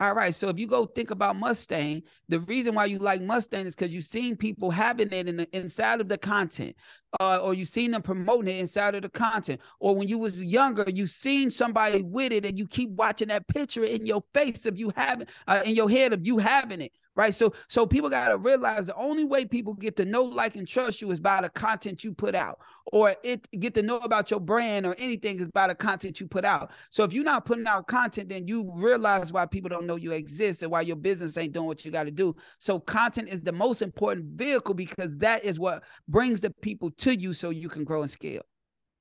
All 0.00 0.14
right. 0.14 0.34
So 0.34 0.48
if 0.48 0.58
you 0.58 0.66
go 0.66 0.86
think 0.86 1.12
about 1.12 1.36
Mustang, 1.36 2.02
the 2.28 2.40
reason 2.40 2.74
why 2.74 2.86
you 2.86 2.98
like 2.98 3.22
Mustang 3.22 3.66
is 3.66 3.76
because 3.76 3.92
you've 3.92 4.06
seen 4.06 4.36
people 4.36 4.70
having 4.70 5.12
it 5.12 5.28
in 5.28 5.36
the, 5.36 5.56
inside 5.56 6.00
of 6.00 6.08
the 6.08 6.18
content, 6.18 6.74
uh, 7.20 7.38
or 7.38 7.54
you've 7.54 7.68
seen 7.68 7.92
them 7.92 8.02
promoting 8.02 8.56
it 8.56 8.58
inside 8.58 8.96
of 8.96 9.02
the 9.02 9.08
content, 9.08 9.60
or 9.78 9.94
when 9.94 10.08
you 10.08 10.18
was 10.18 10.42
younger, 10.42 10.84
you 10.88 11.06
seen 11.06 11.50
somebody 11.50 12.02
with 12.02 12.32
it, 12.32 12.44
and 12.44 12.58
you 12.58 12.66
keep 12.66 12.90
watching 12.90 13.28
that 13.28 13.46
picture 13.46 13.84
in 13.84 14.04
your 14.04 14.24
face 14.34 14.66
of 14.66 14.76
you 14.76 14.92
having, 14.96 15.28
uh, 15.46 15.62
in 15.64 15.76
your 15.76 15.88
head 15.88 16.12
of 16.12 16.26
you 16.26 16.38
having 16.38 16.80
it 16.80 16.92
right? 17.14 17.34
So 17.34 17.52
so 17.68 17.86
people 17.86 18.08
got 18.08 18.28
to 18.28 18.38
realize 18.38 18.86
the 18.86 18.94
only 18.96 19.24
way 19.24 19.44
people 19.44 19.74
get 19.74 19.96
to 19.96 20.04
know, 20.04 20.22
like, 20.22 20.56
and 20.56 20.66
trust 20.66 21.00
you 21.00 21.10
is 21.10 21.20
by 21.20 21.42
the 21.42 21.48
content 21.48 22.04
you 22.04 22.12
put 22.12 22.34
out, 22.34 22.58
or 22.92 23.14
it 23.22 23.48
get 23.60 23.74
to 23.74 23.82
know 23.82 23.98
about 23.98 24.30
your 24.30 24.40
brand 24.40 24.86
or 24.86 24.94
anything 24.98 25.40
is 25.40 25.50
by 25.50 25.68
the 25.68 25.74
content 25.74 26.20
you 26.20 26.26
put 26.26 26.44
out. 26.44 26.70
So 26.90 27.04
if 27.04 27.12
you're 27.12 27.24
not 27.24 27.44
putting 27.44 27.66
out 27.66 27.86
content, 27.86 28.28
then 28.28 28.46
you 28.46 28.70
realize 28.74 29.32
why 29.32 29.46
people 29.46 29.68
don't 29.68 29.86
know 29.86 29.96
you 29.96 30.12
exist 30.12 30.62
and 30.62 30.72
why 30.72 30.82
your 30.82 30.96
business 30.96 31.36
ain't 31.36 31.52
doing 31.52 31.66
what 31.66 31.84
you 31.84 31.90
got 31.90 32.04
to 32.04 32.10
do. 32.10 32.34
So 32.58 32.80
content 32.80 33.28
is 33.28 33.40
the 33.40 33.52
most 33.52 33.82
important 33.82 34.26
vehicle 34.36 34.74
because 34.74 35.10
that 35.18 35.44
is 35.44 35.58
what 35.58 35.82
brings 36.08 36.40
the 36.40 36.50
people 36.62 36.90
to 36.98 37.18
you, 37.18 37.34
so 37.34 37.50
you 37.50 37.68
can 37.68 37.84
grow 37.84 38.02
and 38.02 38.10
scale. 38.10 38.42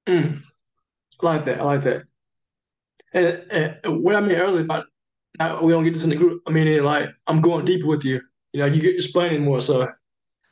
Mm. 0.08 0.42
I 1.22 1.26
like 1.26 1.46
that. 1.46 1.60
I 1.60 1.64
like 1.64 1.84
that. 1.84 2.04
And, 3.14 3.78
and 3.84 4.04
what 4.04 4.16
I 4.16 4.22
mean 4.22 4.38
earlier 4.38 4.62
about 4.62 4.86
I, 5.40 5.62
we 5.62 5.72
don't 5.72 5.84
get 5.84 5.94
this 5.94 6.04
in 6.04 6.10
the 6.10 6.16
group. 6.16 6.42
I 6.48 6.52
mean, 6.52 6.84
like 6.84 7.10
I'm 7.28 7.42
going 7.42 7.66
deeper 7.66 7.88
with 7.88 8.04
you. 8.04 8.22
You 8.54 8.62
know, 8.62 8.66
you 8.66 8.82
get 8.82 8.96
explaining 8.96 9.44
more. 9.44 9.62
So, 9.62 9.90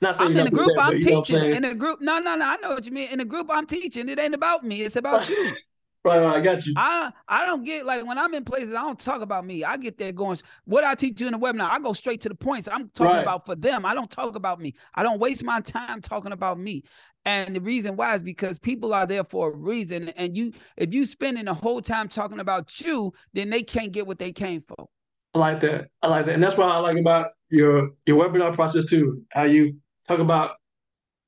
not 0.02 0.16
saying 0.16 0.32
I'm 0.32 0.38
in 0.38 0.46
the 0.46 0.52
group. 0.52 0.72
That, 0.76 0.86
I'm 0.86 1.02
teaching. 1.02 1.44
In 1.44 1.64
the 1.64 1.76
group, 1.76 2.00
no, 2.02 2.20
no, 2.20 2.36
no. 2.36 2.46
I 2.46 2.58
know 2.58 2.70
what 2.70 2.86
you 2.86 2.92
mean. 2.92 3.10
In 3.10 3.20
the 3.20 3.26
group, 3.26 3.48
I'm 3.50 3.66
teaching. 3.66 4.08
It 4.08 4.20
ain't 4.20 4.34
about 4.34 4.64
me. 4.64 4.82
It's 4.82 4.96
about 4.96 5.28
you. 5.30 5.54
Right, 6.06 6.20
right, 6.20 6.38
I 6.38 6.40
got 6.40 6.66
you. 6.66 6.74
I 6.78 7.12
I 7.28 7.46
don't 7.46 7.66
get 7.66 7.86
like 7.86 8.06
when 8.06 8.18
I'm 8.18 8.34
in 8.34 8.46
places, 8.46 8.74
I 8.74 8.82
don't 8.84 8.98
talk 8.98 9.22
about 9.22 9.46
me. 9.46 9.66
I 9.66 9.76
get 9.76 9.98
there 9.98 10.14
going, 10.14 10.38
what 10.64 10.86
I 10.86 10.96
teach 10.96 11.20
you 11.20 11.28
in 11.28 11.34
the 11.34 11.40
webinar, 11.40 11.70
I 11.70 11.78
go 11.80 11.92
straight 11.92 12.22
to 12.22 12.30
the 12.30 12.36
points. 12.36 12.70
I'm 12.72 12.88
talking 12.90 13.16
right. 13.16 13.22
about 13.22 13.46
for 13.46 13.56
them. 13.56 13.86
I 13.86 13.94
don't 13.94 14.10
talk 14.10 14.38
about 14.38 14.62
me. 14.62 14.76
I 14.96 15.04
don't 15.04 15.20
waste 15.20 15.44
my 15.44 15.60
time 15.60 16.02
talking 16.02 16.32
about 16.32 16.58
me. 16.58 16.84
And 17.30 17.56
the 17.56 17.62
reason 17.62 17.96
why 17.96 18.16
is 18.16 18.24
because 18.24 18.58
people 18.58 18.92
are 18.92 19.06
there 19.06 19.24
for 19.24 19.52
a 19.52 19.56
reason. 19.56 20.10
And 20.10 20.36
you, 20.36 20.52
if 20.78 20.92
you 20.92 21.06
spending 21.06 21.46
the 21.46 21.54
whole 21.54 21.80
time 21.80 22.10
talking 22.10 22.40
about 22.40 22.82
you, 22.82 23.14
then 23.34 23.52
they 23.52 23.62
can't 23.62 23.92
get 23.92 24.08
what 24.08 24.18
they 24.18 24.32
came 24.32 24.64
for. 24.68 24.88
I 25.36 25.38
like 25.38 25.60
that. 25.60 25.90
I 26.02 26.08
like 26.08 26.26
that. 26.26 26.34
And 26.34 26.44
that's 26.44 26.58
what 26.58 26.70
I 26.70 26.80
like 26.80 26.98
about 26.98 27.28
your 27.52 27.92
your 28.08 28.18
webinar 28.20 28.56
process 28.56 28.86
too. 28.86 29.22
How 29.32 29.44
you 29.44 29.76
talk 30.08 30.18
about 30.18 30.56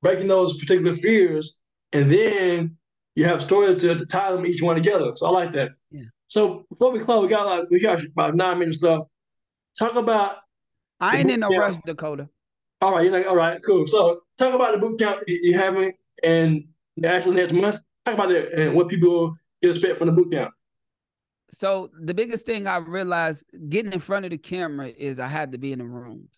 breaking 0.02 0.28
those 0.28 0.58
particular 0.58 0.96
fears 0.96 1.60
and 1.94 2.12
then 2.12 2.78
you 3.14 3.26
have 3.26 3.44
stories 3.44 3.80
to, 3.84 3.96
to 3.96 4.06
tie 4.08 4.32
them 4.32 4.48
each 4.48 4.64
one 4.64 4.76
together. 4.76 5.12
So 5.16 5.28
I 5.28 5.30
like 5.30 5.54
that. 5.54 5.70
Yeah. 5.92 6.06
So 6.26 6.66
before 6.70 6.92
we 6.92 7.00
close, 7.00 7.22
we 7.22 7.28
got 7.28 7.46
like 7.46 7.66
we 7.70 7.80
got 7.80 8.04
about 8.04 8.36
nine 8.36 8.58
minutes 8.58 8.82
left. 8.82 9.04
Talk 9.78 9.94
about. 9.94 10.38
I 11.00 11.18
ain't 11.18 11.30
in 11.30 11.42
no 11.42 11.50
rush, 11.50 11.78
Dakota. 11.86 12.28
All 12.82 12.92
right, 12.94 13.04
you're 13.04 13.14
like, 13.14 13.28
all 13.28 13.36
right, 13.36 13.62
cool. 13.64 13.86
So 13.88 14.22
talk 14.38 14.54
about 14.56 14.74
the 14.74 14.80
boot 14.80 15.00
camp 15.00 15.22
you're 15.28 15.58
having 15.58 15.94
and 16.24 16.64
actually 17.04 17.36
next 17.36 17.54
month. 17.54 17.80
Talk 18.06 18.16
about 18.16 18.32
it 18.32 18.52
and 18.54 18.74
what 18.76 18.90
people 18.90 19.36
expect 19.62 20.00
from 20.00 20.08
the 20.08 20.14
boot 20.14 20.32
camp. 20.32 20.52
So 21.54 21.92
the 22.02 22.14
biggest 22.14 22.46
thing 22.46 22.66
I 22.66 22.78
realized 22.78 23.46
getting 23.70 23.94
in 23.94 24.00
front 24.00 24.26
of 24.26 24.32
the 24.32 24.38
camera 24.38 24.88
is 24.88 25.20
I 25.20 25.28
had 25.28 25.52
to 25.52 25.58
be 25.58 25.74
in 25.74 25.80
the 25.80 25.86
rooms. 25.86 26.32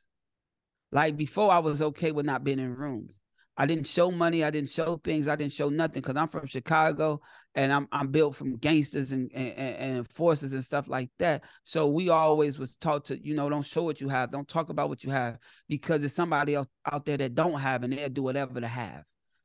Like 0.91 1.15
before, 1.15 1.51
I 1.51 1.59
was 1.59 1.81
okay 1.81 2.11
with 2.11 2.25
not 2.25 2.43
being 2.43 2.59
in 2.59 2.75
rooms. 2.75 3.19
I 3.55 3.65
didn't 3.67 3.85
show 3.85 4.09
money. 4.09 4.43
I 4.43 4.49
didn't 4.49 4.69
show 4.69 4.99
things. 5.03 5.27
I 5.27 5.35
didn't 5.35 5.53
show 5.53 5.69
nothing 5.69 6.01
because 6.01 6.15
I'm 6.17 6.27
from 6.27 6.47
Chicago 6.47 7.21
and 7.53 7.71
I'm 7.71 7.87
I'm 7.91 8.07
built 8.07 8.35
from 8.35 8.57
gangsters 8.57 9.11
and, 9.11 9.31
and, 9.33 9.57
and 9.57 10.09
forces 10.09 10.53
and 10.53 10.63
stuff 10.65 10.87
like 10.87 11.11
that. 11.19 11.43
So 11.63 11.87
we 11.87 12.09
always 12.09 12.57
was 12.57 12.75
taught 12.77 13.05
to 13.05 13.23
you 13.23 13.35
know 13.35 13.49
don't 13.49 13.65
show 13.65 13.83
what 13.83 14.01
you 14.01 14.09
have, 14.09 14.31
don't 14.31 14.47
talk 14.47 14.69
about 14.69 14.89
what 14.89 15.03
you 15.03 15.11
have 15.11 15.37
because 15.69 16.01
there's 16.01 16.15
somebody 16.15 16.55
else 16.55 16.67
out 16.91 17.05
there 17.05 17.17
that 17.17 17.35
don't 17.35 17.59
have 17.59 17.83
and 17.83 17.93
they'll 17.93 18.09
do 18.09 18.23
whatever 18.23 18.59
to 18.59 18.67
have. 18.67 19.03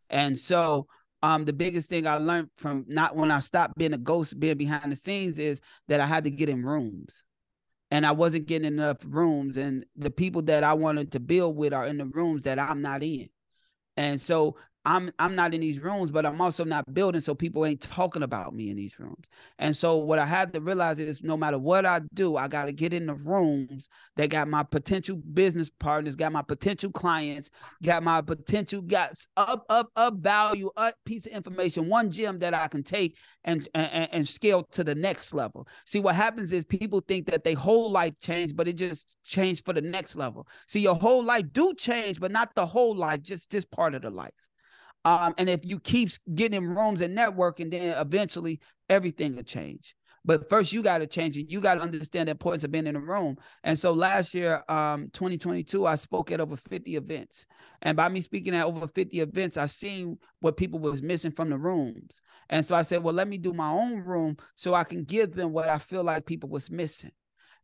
And 0.09 0.39
so 0.39 0.87
um 1.23 1.45
the 1.45 1.53
biggest 1.53 1.91
thing 1.91 2.07
I 2.07 2.17
learned 2.17 2.49
from 2.57 2.87
not 2.89 3.15
when 3.15 3.31
I 3.31 3.41
stopped 3.41 3.77
being 3.77 3.93
a 3.93 3.99
ghost, 3.99 4.41
being 4.41 4.57
behind 4.57 4.91
the 4.91 4.97
scenes, 4.97 5.39
is 5.39 5.61
that 5.89 6.01
I 6.01 6.07
had 6.07 6.25
to 6.25 6.31
get 6.31 6.49
in 6.49 6.65
rooms 6.65 7.25
and 7.91 8.07
I 8.07 8.13
wasn't 8.13 8.47
getting 8.47 8.73
enough 8.73 8.99
rooms. 9.05 9.57
And 9.57 9.85
the 9.97 10.11
people 10.11 10.43
that 10.43 10.65
I 10.65 10.75
wanted 10.75 11.13
to 11.13 11.21
build 11.21 11.57
with 11.57 11.73
are 11.73 11.87
in 11.87 11.99
the 11.99 12.07
rooms 12.07 12.43
that 12.43 12.59
I'm 12.59 12.83
not 12.83 13.03
in. 13.03 13.29
And 13.99 14.21
so 14.21 14.55
I'm 14.85 15.11
I'm 15.19 15.35
not 15.35 15.53
in 15.55 15.61
these 15.61 15.81
rooms, 15.81 16.11
but 16.11 16.25
I'm 16.25 16.41
also 16.41 16.65
not 16.65 16.95
building, 16.95 17.21
so 17.21 17.35
people 17.35 17.67
ain't 17.67 17.81
talking 17.81 18.23
about 18.23 18.55
me 18.55 18.71
in 18.71 18.77
these 18.77 18.99
rooms. 18.99 19.27
And 19.59 19.77
so 19.77 19.97
what 19.97 20.19
I 20.19 20.25
had 20.25 20.53
to 20.55 20.61
realize 20.61 20.99
is 20.99 21.23
no 21.23 21.37
matter 21.37 21.59
what 21.59 21.85
I 21.85 22.01
do, 22.15 22.37
I 22.37 22.49
got 22.49 22.67
to 22.67 22.73
get 22.73 22.95
in 22.95 23.07
the 23.07 23.15
rooms 23.15 23.89
that 24.17 24.31
got 24.31 24.49
my 24.49 24.63
potential 24.63 25.17
business 25.17 25.69
partners, 25.69 26.17
got 26.17 26.33
my 26.33 26.43
potential 26.43 26.91
clients, 26.91 27.51
got 27.83 28.03
my 28.03 28.23
potential 28.23 28.81
got 28.81 29.13
up 29.37 29.67
up 29.69 29.91
up 29.97 30.15
value, 30.15 30.71
up 30.77 30.95
piece 31.05 31.27
of 31.27 31.33
information, 31.33 31.89
one 31.89 32.11
gem 32.11 32.39
that 32.39 32.55
I 32.55 32.69
can 32.69 32.83
take 32.83 33.17
and 33.45 33.69
and, 33.75 34.09
and 34.13 34.29
scale 34.29 34.63
to 34.73 34.85
the 34.85 34.95
next 34.95 35.35
level. 35.35 35.69
See 35.85 36.01
what 36.01 36.15
happens 36.15 36.53
is 36.53 36.65
people 36.65 37.01
think 37.07 37.27
that 37.27 37.45
their 37.45 37.57
whole 37.57 37.91
life 37.91 38.15
changed, 38.21 38.57
but 38.57 38.69
it 38.69 38.75
just 38.75 39.15
changed 39.25 39.65
for 39.65 39.75
the 39.75 39.83
next 39.83 40.17
level. 40.17 40.47
See 40.67 40.81
your 40.81 40.95
whole 40.95 41.25
life 41.25 41.45
do 41.53 41.75
change, 41.75 42.21
but 42.21 42.31
not 42.31 42.55
the 42.55 42.65
whole 42.65 42.95
life, 42.97 43.21
just 43.23 43.51
this 43.51 43.65
part 43.65 43.95
of 43.95 44.03
the 44.03 44.11
life. 44.11 44.33
Um, 45.05 45.35
and 45.39 45.49
if 45.49 45.65
you 45.65 45.79
keep 45.79 46.11
getting 46.35 46.63
in 46.63 46.75
rooms 46.75 47.01
and 47.01 47.17
networking, 47.17 47.71
then 47.71 47.97
eventually 47.99 48.61
everything 48.89 49.37
will 49.37 49.43
change. 49.43 49.95
But 50.25 50.51
first, 50.51 50.73
you 50.73 50.83
got 50.83 50.99
to 50.99 51.07
change 51.07 51.39
it. 51.39 51.51
You 51.51 51.61
got 51.61 51.77
to 51.77 51.81
understand 51.81 52.29
the 52.29 52.33
importance 52.33 52.65
of 52.65 52.71
being 52.71 52.87
in 52.87 52.97
a 52.97 53.01
room. 53.01 53.39
And 53.65 53.79
so 53.79 53.93
last 53.93 54.35
year, 54.35 54.63
um, 54.69 55.09
2022, 55.15 55.87
I 55.87 55.95
spoke 55.95 56.31
at 56.31 56.41
over 56.41 56.55
50 56.55 56.97
events. 56.97 57.47
And 57.81 57.97
by 57.97 58.11
me 58.11 58.21
speaking 58.21 58.55
at 58.55 58.67
over 58.67 58.87
50 58.89 59.21
events, 59.21 59.57
I 59.57 59.65
seen 59.65 60.19
what 60.41 60.59
people 60.59 60.81
was 60.81 61.01
missing 61.01 61.33
from 61.33 61.49
the 61.49 61.57
rooms. 61.57 62.21
And 62.51 62.63
so 62.63 62.75
I 62.75 62.83
said, 62.83 63.03
well, 63.03 63.15
let 63.15 63.29
me 63.29 63.39
do 63.39 63.55
my 63.55 63.71
own 63.71 64.01
room 64.01 64.37
so 64.55 64.75
I 64.75 64.85
can 64.85 65.05
give 65.05 65.35
them 65.35 65.53
what 65.53 65.69
I 65.69 65.79
feel 65.79 66.05
like 66.05 66.27
people 66.27 66.51
was 66.51 66.71
missing. 66.71 67.13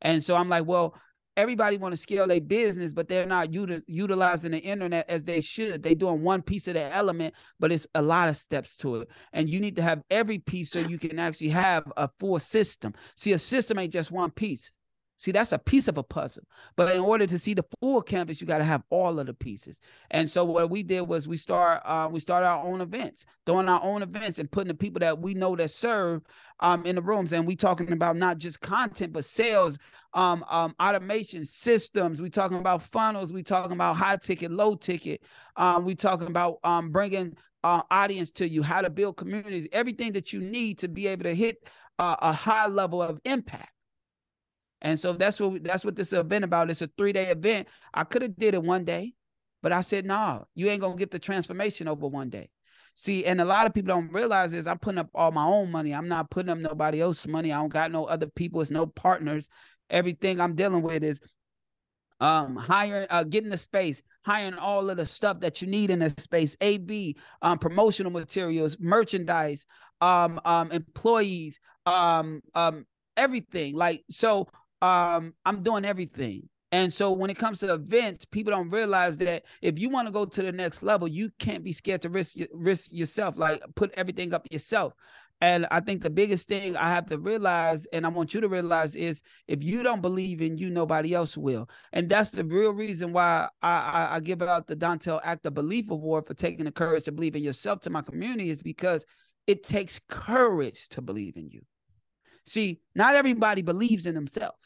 And 0.00 0.22
so 0.22 0.34
I'm 0.36 0.48
like, 0.48 0.64
well, 0.64 0.94
everybody 1.36 1.76
want 1.76 1.94
to 1.94 2.00
scale 2.00 2.26
their 2.26 2.40
business, 2.40 2.92
but 2.92 3.08
they're 3.08 3.26
not 3.26 3.50
util- 3.50 3.82
utilizing 3.86 4.52
the 4.52 4.58
internet 4.58 5.08
as 5.08 5.24
they 5.24 5.40
should. 5.40 5.82
They're 5.82 5.94
doing 5.94 6.22
one 6.22 6.42
piece 6.42 6.68
of 6.68 6.74
the 6.74 6.92
element, 6.94 7.34
but 7.58 7.72
it's 7.72 7.86
a 7.94 8.02
lot 8.02 8.28
of 8.28 8.36
steps 8.36 8.76
to 8.78 8.96
it. 8.96 9.08
And 9.32 9.48
you 9.48 9.60
need 9.60 9.76
to 9.76 9.82
have 9.82 10.02
every 10.10 10.38
piece 10.38 10.70
so 10.70 10.80
you 10.80 10.98
can 10.98 11.18
actually 11.18 11.50
have 11.50 11.90
a 11.96 12.08
full 12.20 12.38
system. 12.38 12.94
See, 13.16 13.32
a 13.32 13.38
system 13.38 13.78
ain't 13.78 13.92
just 13.92 14.10
one 14.10 14.30
piece. 14.30 14.70
See, 15.16 15.30
that's 15.32 15.52
a 15.52 15.58
piece 15.58 15.86
of 15.86 15.96
a 15.96 16.02
puzzle. 16.02 16.42
But 16.76 16.94
in 16.94 17.00
order 17.00 17.26
to 17.26 17.38
see 17.38 17.54
the 17.54 17.64
full 17.80 18.02
canvas, 18.02 18.40
you 18.40 18.46
got 18.46 18.58
to 18.58 18.64
have 18.64 18.82
all 18.90 19.18
of 19.18 19.26
the 19.26 19.34
pieces. 19.34 19.78
And 20.10 20.28
so 20.28 20.44
what 20.44 20.70
we 20.70 20.82
did 20.82 21.02
was 21.02 21.28
we 21.28 21.36
start 21.36 21.82
uh, 21.84 22.08
we 22.10 22.20
started 22.20 22.46
our 22.46 22.64
own 22.64 22.80
events, 22.80 23.24
doing 23.46 23.68
our 23.68 23.82
own 23.82 24.02
events 24.02 24.38
and 24.38 24.50
putting 24.50 24.68
the 24.68 24.74
people 24.74 25.00
that 25.00 25.20
we 25.20 25.34
know 25.34 25.54
that 25.56 25.70
serve 25.70 26.22
um, 26.60 26.84
in 26.84 26.96
the 26.96 27.02
rooms. 27.02 27.32
And 27.32 27.46
we 27.46 27.54
talking 27.54 27.92
about 27.92 28.16
not 28.16 28.38
just 28.38 28.60
content, 28.60 29.12
but 29.12 29.24
sales, 29.24 29.78
um, 30.14 30.44
um, 30.48 30.74
automation 30.82 31.46
systems. 31.46 32.20
We 32.20 32.28
talking 32.28 32.58
about 32.58 32.82
funnels. 32.82 33.32
We 33.32 33.42
talking 33.42 33.72
about 33.72 33.96
high 33.96 34.16
ticket, 34.16 34.50
low 34.50 34.74
ticket. 34.74 35.22
Um, 35.56 35.84
we 35.84 35.94
talking 35.94 36.26
about 36.26 36.58
um, 36.64 36.90
bringing 36.90 37.36
uh, 37.62 37.82
audience 37.90 38.30
to 38.32 38.48
you, 38.48 38.62
how 38.62 38.82
to 38.82 38.90
build 38.90 39.16
communities, 39.16 39.66
everything 39.72 40.12
that 40.12 40.32
you 40.32 40.40
need 40.40 40.78
to 40.78 40.88
be 40.88 41.06
able 41.06 41.24
to 41.24 41.34
hit 41.34 41.66
uh, 41.98 42.16
a 42.20 42.32
high 42.32 42.66
level 42.66 43.00
of 43.00 43.20
impact. 43.24 43.73
And 44.84 45.00
so 45.00 45.14
that's 45.14 45.40
what 45.40 45.64
that's 45.64 45.84
what 45.84 45.96
this 45.96 46.12
event 46.12 46.44
about. 46.44 46.70
It's 46.70 46.82
a 46.82 46.90
three 46.96 47.12
day 47.12 47.30
event. 47.30 47.66
I 47.92 48.04
could 48.04 48.22
have 48.22 48.36
did 48.36 48.54
it 48.54 48.62
one 48.62 48.84
day, 48.84 49.14
but 49.62 49.72
I 49.72 49.80
said. 49.80 50.04
Nah, 50.04 50.44
you 50.54 50.68
ain't 50.68 50.82
gonna 50.82 50.94
get 50.94 51.10
the 51.10 51.18
transformation 51.18 51.88
over 51.88 52.06
one 52.06 52.28
day. 52.28 52.50
See, 52.94 53.24
and 53.24 53.40
a 53.40 53.44
lot 53.44 53.66
of 53.66 53.74
people 53.74 53.88
don't 53.88 54.12
realize 54.12 54.52
is 54.52 54.66
I'm 54.66 54.78
putting 54.78 54.98
up 54.98 55.08
all 55.14 55.32
my 55.32 55.44
own 55.44 55.72
money. 55.72 55.92
I'm 55.92 56.06
not 56.06 56.30
putting 56.30 56.50
up 56.50 56.58
nobody 56.58 57.00
else's 57.00 57.26
money. 57.26 57.50
I 57.50 57.56
don't 57.56 57.72
got 57.72 57.90
no 57.90 58.04
other 58.04 58.26
people. 58.26 58.60
It's 58.60 58.70
no 58.70 58.86
partners. 58.86 59.48
Everything 59.90 60.38
I'm 60.38 60.54
dealing 60.54 60.82
with 60.82 61.02
is 61.02 61.18
um 62.20 62.54
hiring 62.54 63.06
uh 63.10 63.24
getting 63.24 63.50
the 63.50 63.56
space 63.56 64.00
hiring 64.24 64.54
all 64.54 64.88
of 64.88 64.96
the 64.96 65.04
stuff 65.04 65.40
that 65.40 65.60
you 65.60 65.66
need 65.66 65.90
in 65.90 65.98
the 65.98 66.14
space 66.16 66.56
ab 66.60 67.16
um 67.42 67.58
promotional 67.58 68.12
materials 68.12 68.76
merchandise 68.78 69.66
um 70.00 70.40
um 70.44 70.70
employees 70.70 71.58
um 71.86 72.40
um 72.54 72.86
everything 73.16 73.74
like 73.74 74.04
so 74.10 74.46
um, 74.84 75.32
I'm 75.46 75.62
doing 75.62 75.84
everything. 75.84 76.48
And 76.72 76.92
so 76.92 77.12
when 77.12 77.30
it 77.30 77.38
comes 77.38 77.60
to 77.60 77.72
events, 77.72 78.24
people 78.24 78.50
don't 78.50 78.68
realize 78.68 79.16
that 79.18 79.44
if 79.62 79.78
you 79.78 79.88
want 79.88 80.08
to 80.08 80.12
go 80.12 80.24
to 80.24 80.42
the 80.42 80.52
next 80.52 80.82
level, 80.82 81.06
you 81.06 81.30
can't 81.38 81.62
be 81.62 81.72
scared 81.72 82.02
to 82.02 82.08
risk 82.08 82.34
risk 82.52 82.88
yourself, 82.90 83.38
like 83.38 83.62
put 83.76 83.92
everything 83.94 84.34
up 84.34 84.46
yourself. 84.50 84.92
And 85.40 85.66
I 85.70 85.80
think 85.80 86.02
the 86.02 86.10
biggest 86.10 86.48
thing 86.48 86.76
I 86.76 86.88
have 86.90 87.06
to 87.10 87.18
realize, 87.18 87.86
and 87.92 88.04
I 88.04 88.08
want 88.08 88.34
you 88.34 88.40
to 88.40 88.48
realize, 88.48 88.96
is 88.96 89.22
if 89.46 89.62
you 89.62 89.82
don't 89.82 90.00
believe 90.02 90.40
in 90.40 90.58
you, 90.58 90.70
nobody 90.70 91.14
else 91.14 91.36
will. 91.36 91.68
And 91.92 92.08
that's 92.08 92.30
the 92.30 92.44
real 92.44 92.72
reason 92.72 93.12
why 93.12 93.48
I, 93.62 93.78
I, 93.78 94.16
I 94.16 94.20
give 94.20 94.42
out 94.42 94.66
the 94.66 94.76
Dontel 94.76 95.20
Act 95.22 95.46
of 95.46 95.54
Belief 95.54 95.90
Award 95.90 96.26
for 96.26 96.34
taking 96.34 96.64
the 96.64 96.72
courage 96.72 97.04
to 97.04 97.12
believe 97.12 97.36
in 97.36 97.42
yourself 97.42 97.80
to 97.80 97.90
my 97.90 98.02
community, 98.02 98.50
is 98.50 98.62
because 98.62 99.04
it 99.46 99.64
takes 99.64 100.00
courage 100.08 100.88
to 100.90 101.02
believe 101.02 101.36
in 101.36 101.50
you. 101.50 101.62
See, 102.46 102.80
not 102.94 103.14
everybody 103.14 103.62
believes 103.62 104.06
in 104.06 104.14
themselves. 104.14 104.58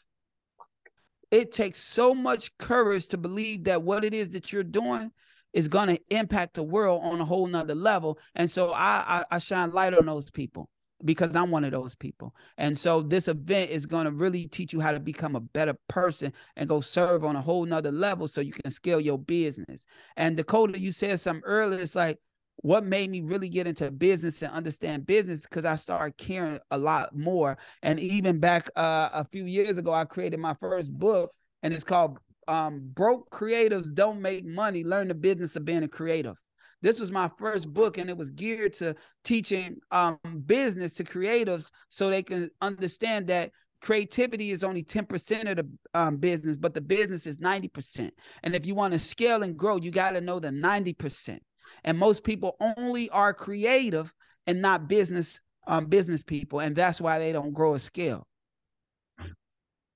It 1.31 1.51
takes 1.51 1.81
so 1.81 2.13
much 2.13 2.57
courage 2.57 3.07
to 3.09 3.17
believe 3.17 3.65
that 3.65 3.83
what 3.83 4.03
it 4.03 4.13
is 4.13 4.31
that 4.31 4.51
you're 4.51 4.63
doing 4.63 5.11
is 5.53 5.67
going 5.67 5.89
to 5.89 5.99
impact 6.09 6.55
the 6.55 6.63
world 6.63 7.01
on 7.03 7.19
a 7.21 7.25
whole 7.25 7.47
nother 7.47 7.75
level. 7.75 8.19
And 8.35 8.49
so 8.49 8.71
I, 8.71 9.03
I, 9.19 9.25
I 9.31 9.37
shine 9.39 9.71
light 9.71 9.93
on 9.93 10.05
those 10.05 10.29
people 10.29 10.69
because 11.05 11.35
I'm 11.35 11.49
one 11.49 11.63
of 11.63 11.71
those 11.71 11.95
people. 11.95 12.35
And 12.57 12.77
so 12.77 13.01
this 13.01 13.27
event 13.27 13.71
is 13.71 13.85
going 13.85 14.05
to 14.05 14.11
really 14.11 14.47
teach 14.47 14.73
you 14.73 14.79
how 14.79 14.91
to 14.91 14.99
become 14.99 15.35
a 15.35 15.39
better 15.39 15.75
person 15.87 16.33
and 16.55 16.67
go 16.67 16.81
serve 16.81 17.23
on 17.23 17.35
a 17.35 17.41
whole 17.41 17.65
nother 17.65 17.91
level 17.91 18.27
so 18.27 18.41
you 18.41 18.51
can 18.51 18.69
scale 18.69 18.99
your 18.99 19.17
business. 19.17 19.85
And 20.17 20.35
Dakota, 20.35 20.79
you 20.79 20.91
said 20.91 21.19
something 21.19 21.43
earlier. 21.45 21.79
It's 21.79 21.95
like, 21.95 22.19
what 22.61 22.85
made 22.85 23.09
me 23.09 23.21
really 23.21 23.49
get 23.49 23.67
into 23.67 23.89
business 23.91 24.41
and 24.41 24.51
understand 24.51 25.07
business 25.07 25.43
because 25.43 25.65
I 25.65 25.75
started 25.75 26.17
caring 26.17 26.59
a 26.71 26.77
lot 26.77 27.15
more. 27.15 27.57
And 27.81 27.99
even 27.99 28.39
back 28.39 28.69
uh, 28.75 29.09
a 29.13 29.25
few 29.31 29.45
years 29.45 29.77
ago, 29.77 29.93
I 29.93 30.05
created 30.05 30.39
my 30.39 30.55
first 30.55 30.91
book, 30.91 31.31
and 31.63 31.73
it's 31.73 31.83
called 31.83 32.19
um, 32.47 32.81
"Broke 32.93 33.29
Creatives 33.31 33.93
Don't 33.93 34.21
Make 34.21 34.45
Money: 34.45 34.83
Learn 34.83 35.07
the 35.07 35.13
Business 35.13 35.55
of 35.55 35.65
Being 35.65 35.83
a 35.83 35.87
Creative." 35.87 36.35
This 36.81 36.99
was 36.99 37.11
my 37.11 37.29
first 37.37 37.71
book, 37.73 37.97
and 37.97 38.09
it 38.09 38.17
was 38.17 38.29
geared 38.29 38.73
to 38.75 38.95
teaching 39.23 39.77
um, 39.91 40.17
business 40.45 40.93
to 40.95 41.03
creatives 41.03 41.71
so 41.89 42.09
they 42.09 42.23
can 42.23 42.49
understand 42.61 43.27
that 43.27 43.51
creativity 43.81 44.51
is 44.51 44.63
only 44.63 44.83
10% 44.83 45.49
of 45.49 45.57
the 45.57 45.69
um, 45.93 46.17
business, 46.17 46.57
but 46.57 46.73
the 46.73 46.81
business 46.81 47.25
is 47.25 47.37
90%. 47.37 48.11
And 48.43 48.55
if 48.55 48.65
you 48.65 48.75
want 48.75 48.93
to 48.93 48.99
scale 48.99 49.43
and 49.43 49.57
grow, 49.57 49.77
you 49.77 49.91
got 49.91 50.11
to 50.11 50.21
know 50.21 50.39
the 50.39 50.49
90%. 50.49 51.39
And 51.83 51.97
most 51.97 52.23
people 52.23 52.57
only 52.59 53.09
are 53.09 53.33
creative 53.33 54.13
and 54.47 54.61
not 54.61 54.87
business 54.87 55.39
um, 55.67 55.85
business 55.85 56.23
people, 56.23 56.59
and 56.59 56.75
that's 56.75 56.99
why 56.99 57.19
they 57.19 57.31
don't 57.31 57.53
grow 57.53 57.75
a 57.75 57.79
scale. 57.79 58.27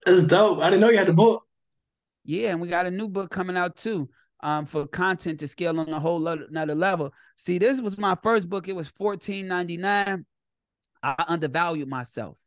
That's 0.06 0.22
dope. 0.22 0.60
I 0.60 0.70
didn't 0.70 0.82
know 0.82 0.90
you 0.90 0.98
had 0.98 1.10
a 1.10 1.14
book. 1.14 1.44
Yeah, 2.24 2.52
and 2.52 2.62
we 2.62 2.68
got 2.68 2.86
a 2.86 2.92
new 2.92 3.08
book 3.08 3.32
coming 3.32 3.58
out 3.58 3.76
too. 3.76 4.10
Um, 4.42 4.66
for 4.66 4.86
content 4.86 5.40
to 5.40 5.48
scale 5.48 5.80
on 5.80 5.88
a 5.88 6.00
whole 6.00 6.28
other 6.28 6.46
another 6.50 6.76
level. 6.76 7.14
See, 7.38 7.58
this 7.58 7.80
was 7.80 7.98
my 7.98 8.16
first 8.22 8.50
book. 8.50 8.68
It 8.68 8.76
was 8.76 8.90
fourteen 8.90 9.48
ninety 9.48 9.78
nine. 9.78 10.26
I 11.02 11.24
undervalued 11.28 11.88
myself. 11.88 12.38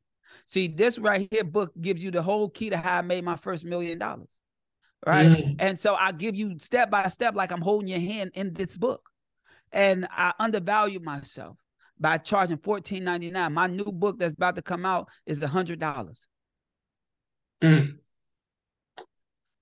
See, 0.44 0.68
this 0.68 0.98
right 0.98 1.26
here 1.30 1.42
book 1.42 1.72
gives 1.80 2.02
you 2.02 2.10
the 2.10 2.22
whole 2.22 2.50
key 2.50 2.70
to 2.70 2.76
how 2.76 2.98
I 2.98 3.02
made 3.02 3.24
my 3.24 3.36
first 3.36 3.64
million 3.64 3.98
dollars. 3.98 4.40
Right. 5.06 5.26
Mm. 5.26 5.56
And 5.58 5.78
so 5.78 5.94
I 5.94 6.12
give 6.12 6.36
you 6.36 6.58
step 6.58 6.90
by 6.90 7.08
step, 7.08 7.34
like 7.34 7.50
I'm 7.50 7.62
holding 7.62 7.88
your 7.88 8.00
hand 8.00 8.32
in 8.34 8.52
this 8.52 8.76
book 8.76 9.08
and 9.76 10.08
I 10.10 10.32
undervalue 10.40 11.00
myself 11.00 11.58
by 12.00 12.16
charging 12.16 12.56
fourteen 12.56 13.04
ninety 13.04 13.30
nine. 13.30 13.52
My 13.52 13.66
new 13.66 13.84
book 13.84 14.18
that's 14.18 14.32
about 14.32 14.56
to 14.56 14.62
come 14.62 14.86
out 14.86 15.08
is 15.26 15.42
a 15.42 15.46
hundred 15.46 15.78
dollars. 15.78 16.26
Mm. 17.62 17.98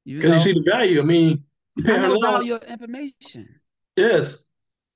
Because 0.07 0.47
you, 0.47 0.53
see 0.55 0.61
the 0.61 0.71
value. 0.71 1.01
I 1.01 1.05
mean, 1.05 1.43
you 1.75 1.83
pay 1.83 1.95
I 1.95 2.07
know 2.07 2.21
value 2.21 2.55
of 2.55 2.63
information. 2.63 3.49
Yes, 3.97 4.45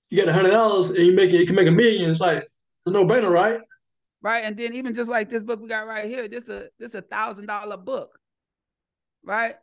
you 0.08 0.16
get 0.16 0.28
a 0.28 0.32
hundred 0.32 0.52
dollars 0.52 0.90
and 0.90 0.98
you 0.98 1.12
make 1.12 1.30
it. 1.30 1.40
You 1.40 1.46
can 1.46 1.56
make 1.56 1.66
a 1.66 1.72
million. 1.72 2.10
It's 2.10 2.20
like 2.20 2.44
it's 2.86 2.94
no 2.94 3.04
brainer, 3.04 3.30
right? 3.30 3.60
Right, 4.22 4.44
and 4.44 4.56
then 4.56 4.72
even 4.72 4.94
just 4.94 5.10
like 5.10 5.30
this 5.30 5.42
book 5.42 5.60
we 5.60 5.68
got 5.68 5.86
right 5.86 6.04
here, 6.04 6.28
this 6.28 6.48
a 6.48 6.68
this 6.78 6.94
a 6.94 7.02
thousand 7.02 7.46
dollar 7.46 7.76
book, 7.76 8.20
right? 9.24 9.56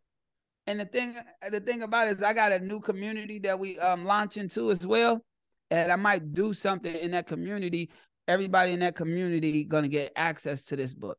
And 0.67 0.81
the 0.81 0.85
thing 0.85 1.15
the 1.49 1.61
thing 1.61 1.81
about 1.81 2.07
it 2.07 2.17
is 2.17 2.23
I 2.23 2.33
got 2.33 2.51
a 2.51 2.59
new 2.59 2.81
community 2.81 3.39
that 3.39 3.57
we 3.57 3.79
um 3.79 4.03
launching 4.03 4.49
too 4.49 4.71
as 4.71 4.85
well 4.85 5.21
and 5.71 5.91
I 5.91 5.95
might 5.95 6.33
do 6.33 6.53
something 6.53 6.93
in 6.93 7.11
that 7.11 7.27
community. 7.27 7.89
Everybody 8.27 8.71
in 8.71 8.79
that 8.79 8.95
community 8.95 9.63
gonna 9.63 9.87
get 9.87 10.11
access 10.15 10.65
to 10.65 10.75
this 10.75 10.93
book. 10.93 11.17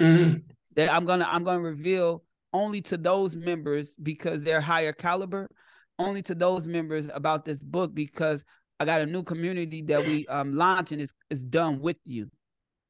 Mm-hmm. 0.00 0.38
That 0.74 0.92
I'm 0.92 1.04
gonna 1.04 1.26
I'm 1.28 1.44
gonna 1.44 1.60
reveal 1.60 2.22
only 2.52 2.80
to 2.82 2.96
those 2.96 3.36
members 3.36 3.94
because 4.02 4.42
they're 4.42 4.60
higher 4.60 4.92
caliber, 4.92 5.48
only 5.98 6.22
to 6.22 6.34
those 6.34 6.66
members 6.66 7.10
about 7.12 7.44
this 7.44 7.62
book 7.62 7.94
because 7.94 8.44
I 8.78 8.84
got 8.84 9.00
a 9.00 9.06
new 9.06 9.22
community 9.22 9.82
that 9.82 10.04
we 10.04 10.26
um 10.26 10.52
launching 10.52 11.00
is 11.00 11.12
is 11.30 11.44
done 11.44 11.80
with 11.80 11.96
you. 12.04 12.30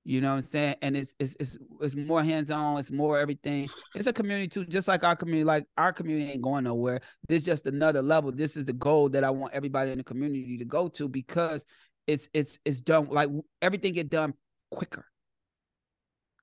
You 0.08 0.20
know 0.20 0.30
what 0.30 0.36
I'm 0.36 0.42
saying? 0.42 0.76
And 0.82 0.96
it's 0.96 1.16
it's 1.18 1.34
it's 1.40 1.58
it's 1.80 1.96
more 1.96 2.22
hands-on, 2.22 2.78
it's 2.78 2.92
more 2.92 3.18
everything. 3.18 3.68
It's 3.92 4.06
a 4.06 4.12
community 4.12 4.46
too, 4.46 4.64
just 4.64 4.86
like 4.86 5.02
our 5.02 5.16
community. 5.16 5.42
Like 5.42 5.66
our 5.76 5.92
community 5.92 6.30
ain't 6.30 6.42
going 6.42 6.62
nowhere. 6.62 7.00
This 7.26 7.38
is 7.38 7.44
just 7.44 7.66
another 7.66 8.02
level. 8.02 8.30
This 8.30 8.56
is 8.56 8.66
the 8.66 8.72
goal 8.72 9.08
that 9.08 9.24
I 9.24 9.30
want 9.30 9.52
everybody 9.52 9.90
in 9.90 9.98
the 9.98 10.04
community 10.04 10.58
to 10.58 10.64
go 10.64 10.86
to 10.90 11.08
because 11.08 11.66
it's 12.06 12.28
it's 12.32 12.60
it's 12.64 12.80
done 12.82 13.08
like 13.10 13.30
everything 13.60 13.94
get 13.94 14.08
done 14.08 14.34
quicker. 14.70 15.06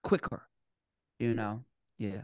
Quicker. 0.03 0.45
You 1.17 1.33
know? 1.33 1.63
Yeah. 1.97 2.23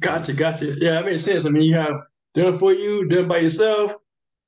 Gotcha, 0.00 0.32
gotcha. 0.32 0.76
Yeah, 0.78 0.92
that 0.92 1.04
makes 1.04 1.24
sense. 1.24 1.44
I 1.44 1.50
mean, 1.50 1.64
you 1.64 1.74
have 1.74 2.04
done 2.34 2.56
for 2.56 2.72
you, 2.72 3.06
done 3.06 3.28
by 3.28 3.40
yourself, 3.40 3.96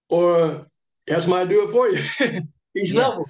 or 0.09 0.67
that's 1.07 1.27
somebody 1.27 1.51
do 1.51 1.69
it 1.69 1.73
for 1.73 1.91
you. 1.91 2.03
Each 2.75 2.93
yeah. 2.93 3.07
level. 3.07 3.29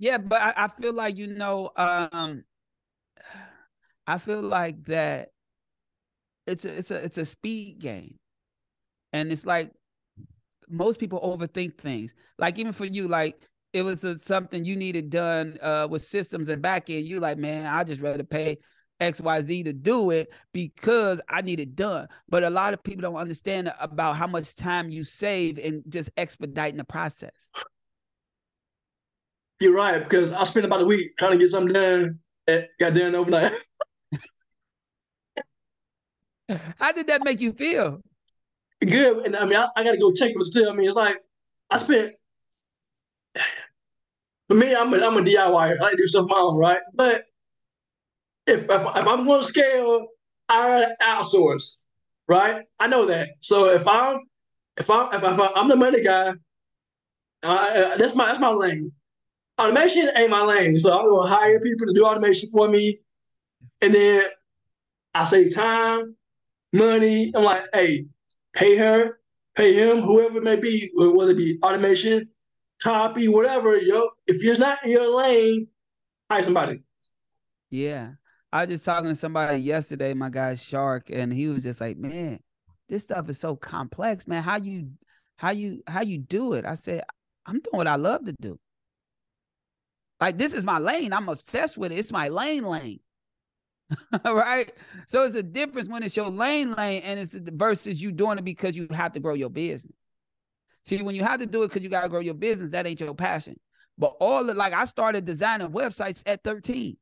Yeah, 0.00 0.16
but 0.16 0.40
I, 0.40 0.54
I 0.64 0.68
feel 0.68 0.94
like 0.94 1.16
you 1.18 1.26
know, 1.26 1.70
um, 1.76 2.42
I 4.06 4.18
feel 4.18 4.40
like 4.42 4.84
that 4.86 5.28
it's 6.46 6.64
a 6.64 6.76
it's 6.76 6.90
a 6.90 7.04
it's 7.04 7.18
a 7.18 7.26
speed 7.26 7.78
game, 7.78 8.18
and 9.12 9.30
it's 9.30 9.46
like 9.46 9.72
most 10.68 10.98
people 11.00 11.20
overthink 11.20 11.78
things. 11.78 12.14
Like 12.38 12.58
even 12.58 12.72
for 12.72 12.86
you, 12.86 13.08
like 13.08 13.46
it 13.74 13.82
was 13.82 14.02
a, 14.04 14.18
something 14.18 14.64
you 14.64 14.74
needed 14.74 15.10
done 15.10 15.58
uh, 15.62 15.86
with 15.90 16.02
systems 16.02 16.48
and 16.48 16.62
back 16.62 16.88
end. 16.90 17.06
You 17.06 17.20
like, 17.20 17.38
man, 17.38 17.66
I 17.66 17.84
just 17.84 18.00
rather 18.00 18.24
pay 18.24 18.58
XYZ 19.00 19.64
to 19.64 19.74
do 19.74 20.12
it 20.12 20.32
because 20.54 21.20
I 21.28 21.42
need 21.42 21.60
it 21.60 21.76
done. 21.76 22.08
But 22.28 22.42
a 22.42 22.50
lot 22.50 22.72
of 22.74 22.82
people 22.82 23.02
don't 23.02 23.16
understand 23.16 23.72
about 23.78 24.16
how 24.16 24.26
much 24.26 24.54
time 24.54 24.90
you 24.90 25.04
save 25.04 25.58
in 25.58 25.82
just 25.90 26.10
expediting 26.16 26.78
the 26.78 26.84
process. 26.84 27.52
You're 29.60 29.74
right 29.74 30.02
because 30.02 30.32
I 30.32 30.44
spent 30.44 30.64
about 30.64 30.80
a 30.80 30.86
week 30.86 31.18
trying 31.18 31.32
to 31.32 31.38
get 31.38 31.52
something 31.52 31.74
done. 31.74 32.18
At, 32.48 32.70
got 32.78 32.94
done 32.94 33.14
overnight. 33.14 33.52
How 36.78 36.92
did 36.92 37.06
that 37.08 37.22
make 37.22 37.40
you 37.40 37.52
feel? 37.52 38.00
Good, 38.80 39.26
and 39.26 39.36
I 39.36 39.44
mean, 39.44 39.58
I, 39.58 39.68
I 39.76 39.84
got 39.84 39.92
to 39.92 39.98
go 39.98 40.10
check, 40.12 40.32
but 40.36 40.46
still, 40.46 40.70
I 40.70 40.74
mean, 40.74 40.88
it's 40.88 40.96
like 40.96 41.16
I 41.68 41.76
spent. 41.78 42.14
For 44.48 44.54
me, 44.54 44.74
I'm 44.74 44.92
a, 44.94 44.96
I'm 44.96 45.18
a 45.18 45.20
DIY. 45.20 45.36
I 45.36 45.74
like 45.74 45.96
do 45.96 46.06
stuff 46.06 46.26
my 46.28 46.38
own, 46.38 46.58
right? 46.58 46.80
But 46.94 47.24
if 48.46 48.62
if, 48.62 48.68
if 48.68 48.86
I'm 48.86 49.26
going 49.26 49.42
to 49.42 49.46
scale, 49.46 50.06
I 50.48 50.86
outsource, 51.02 51.82
right? 52.26 52.62
I 52.80 52.86
know 52.86 53.04
that. 53.06 53.28
So 53.40 53.68
if 53.68 53.86
I'm 53.86 54.20
if 54.78 54.88
I'm 54.88 55.12
if, 55.12 55.22
I, 55.22 55.60
am 55.60 55.68
the 55.68 55.76
money 55.76 56.02
guy, 56.02 56.32
uh, 57.42 57.96
that's 57.98 58.14
my 58.14 58.24
that's 58.26 58.40
my 58.40 58.48
lane. 58.48 58.92
Automation 59.60 60.10
ain't 60.16 60.30
my 60.30 60.42
lane, 60.42 60.78
so 60.78 60.98
I'm 60.98 61.10
gonna 61.10 61.28
hire 61.28 61.60
people 61.60 61.86
to 61.86 61.92
do 61.92 62.06
automation 62.06 62.48
for 62.50 62.66
me, 62.66 63.00
and 63.82 63.94
then 63.94 64.24
I 65.14 65.24
save 65.24 65.54
time, 65.54 66.16
money. 66.72 67.30
I'm 67.34 67.44
like, 67.44 67.64
hey, 67.74 68.06
pay 68.54 68.76
her, 68.76 69.18
pay 69.54 69.74
him, 69.74 70.00
whoever 70.00 70.38
it 70.38 70.44
may 70.44 70.56
be, 70.56 70.90
whether 70.94 71.32
it 71.32 71.36
be 71.36 71.58
automation, 71.62 72.30
copy, 72.82 73.28
whatever. 73.28 73.76
Yo, 73.76 74.08
if 74.26 74.42
you're 74.42 74.56
not 74.56 74.82
in 74.82 74.92
your 74.92 75.14
lane, 75.14 75.66
hire 76.30 76.42
somebody. 76.42 76.80
Yeah. 77.68 78.12
I 78.52 78.62
was 78.62 78.70
just 78.70 78.84
talking 78.86 79.10
to 79.10 79.14
somebody 79.14 79.58
yesterday, 79.58 80.14
my 80.14 80.30
guy 80.30 80.54
Shark, 80.54 81.10
and 81.10 81.30
he 81.32 81.48
was 81.48 81.62
just 81.62 81.82
like, 81.82 81.98
Man, 81.98 82.40
this 82.88 83.02
stuff 83.02 83.28
is 83.28 83.38
so 83.38 83.56
complex, 83.56 84.26
man. 84.26 84.42
How 84.42 84.56
you 84.56 84.90
how 85.36 85.50
you 85.50 85.82
how 85.86 86.00
you 86.00 86.18
do 86.18 86.54
it? 86.54 86.64
I 86.64 86.74
said, 86.74 87.04
I'm 87.46 87.60
doing 87.60 87.76
what 87.76 87.86
I 87.86 87.96
love 87.96 88.24
to 88.24 88.34
do. 88.40 88.58
Like 90.20 90.38
this 90.38 90.54
is 90.54 90.64
my 90.64 90.78
lane. 90.78 91.12
I'm 91.12 91.28
obsessed 91.28 91.78
with 91.78 91.92
it. 91.92 91.98
It's 91.98 92.12
my 92.12 92.28
lane 92.28 92.64
lane. 92.64 93.00
right? 94.24 94.72
So 95.06 95.24
it's 95.24 95.34
a 95.34 95.42
difference 95.42 95.88
when 95.88 96.02
it's 96.02 96.16
your 96.16 96.28
lane 96.28 96.74
lane 96.74 97.02
and 97.02 97.18
it's 97.18 97.34
versus 97.34 98.00
you 98.00 98.12
doing 98.12 98.38
it 98.38 98.44
because 98.44 98.76
you 98.76 98.86
have 98.90 99.12
to 99.12 99.20
grow 99.20 99.34
your 99.34 99.50
business. 99.50 99.94
See, 100.86 101.02
when 101.02 101.14
you 101.14 101.22
have 101.24 101.40
to 101.40 101.46
do 101.46 101.62
it 101.62 101.68
because 101.68 101.82
you 101.82 101.88
got 101.88 102.02
to 102.02 102.08
grow 102.08 102.20
your 102.20 102.34
business, 102.34 102.70
that 102.70 102.86
ain't 102.86 103.00
your 103.00 103.14
passion. 103.14 103.58
But 103.98 104.16
all 104.20 104.44
the 104.44 104.54
like 104.54 104.72
I 104.72 104.84
started 104.84 105.24
designing 105.24 105.68
websites 105.68 106.22
at 106.26 106.42
13. 106.44 106.96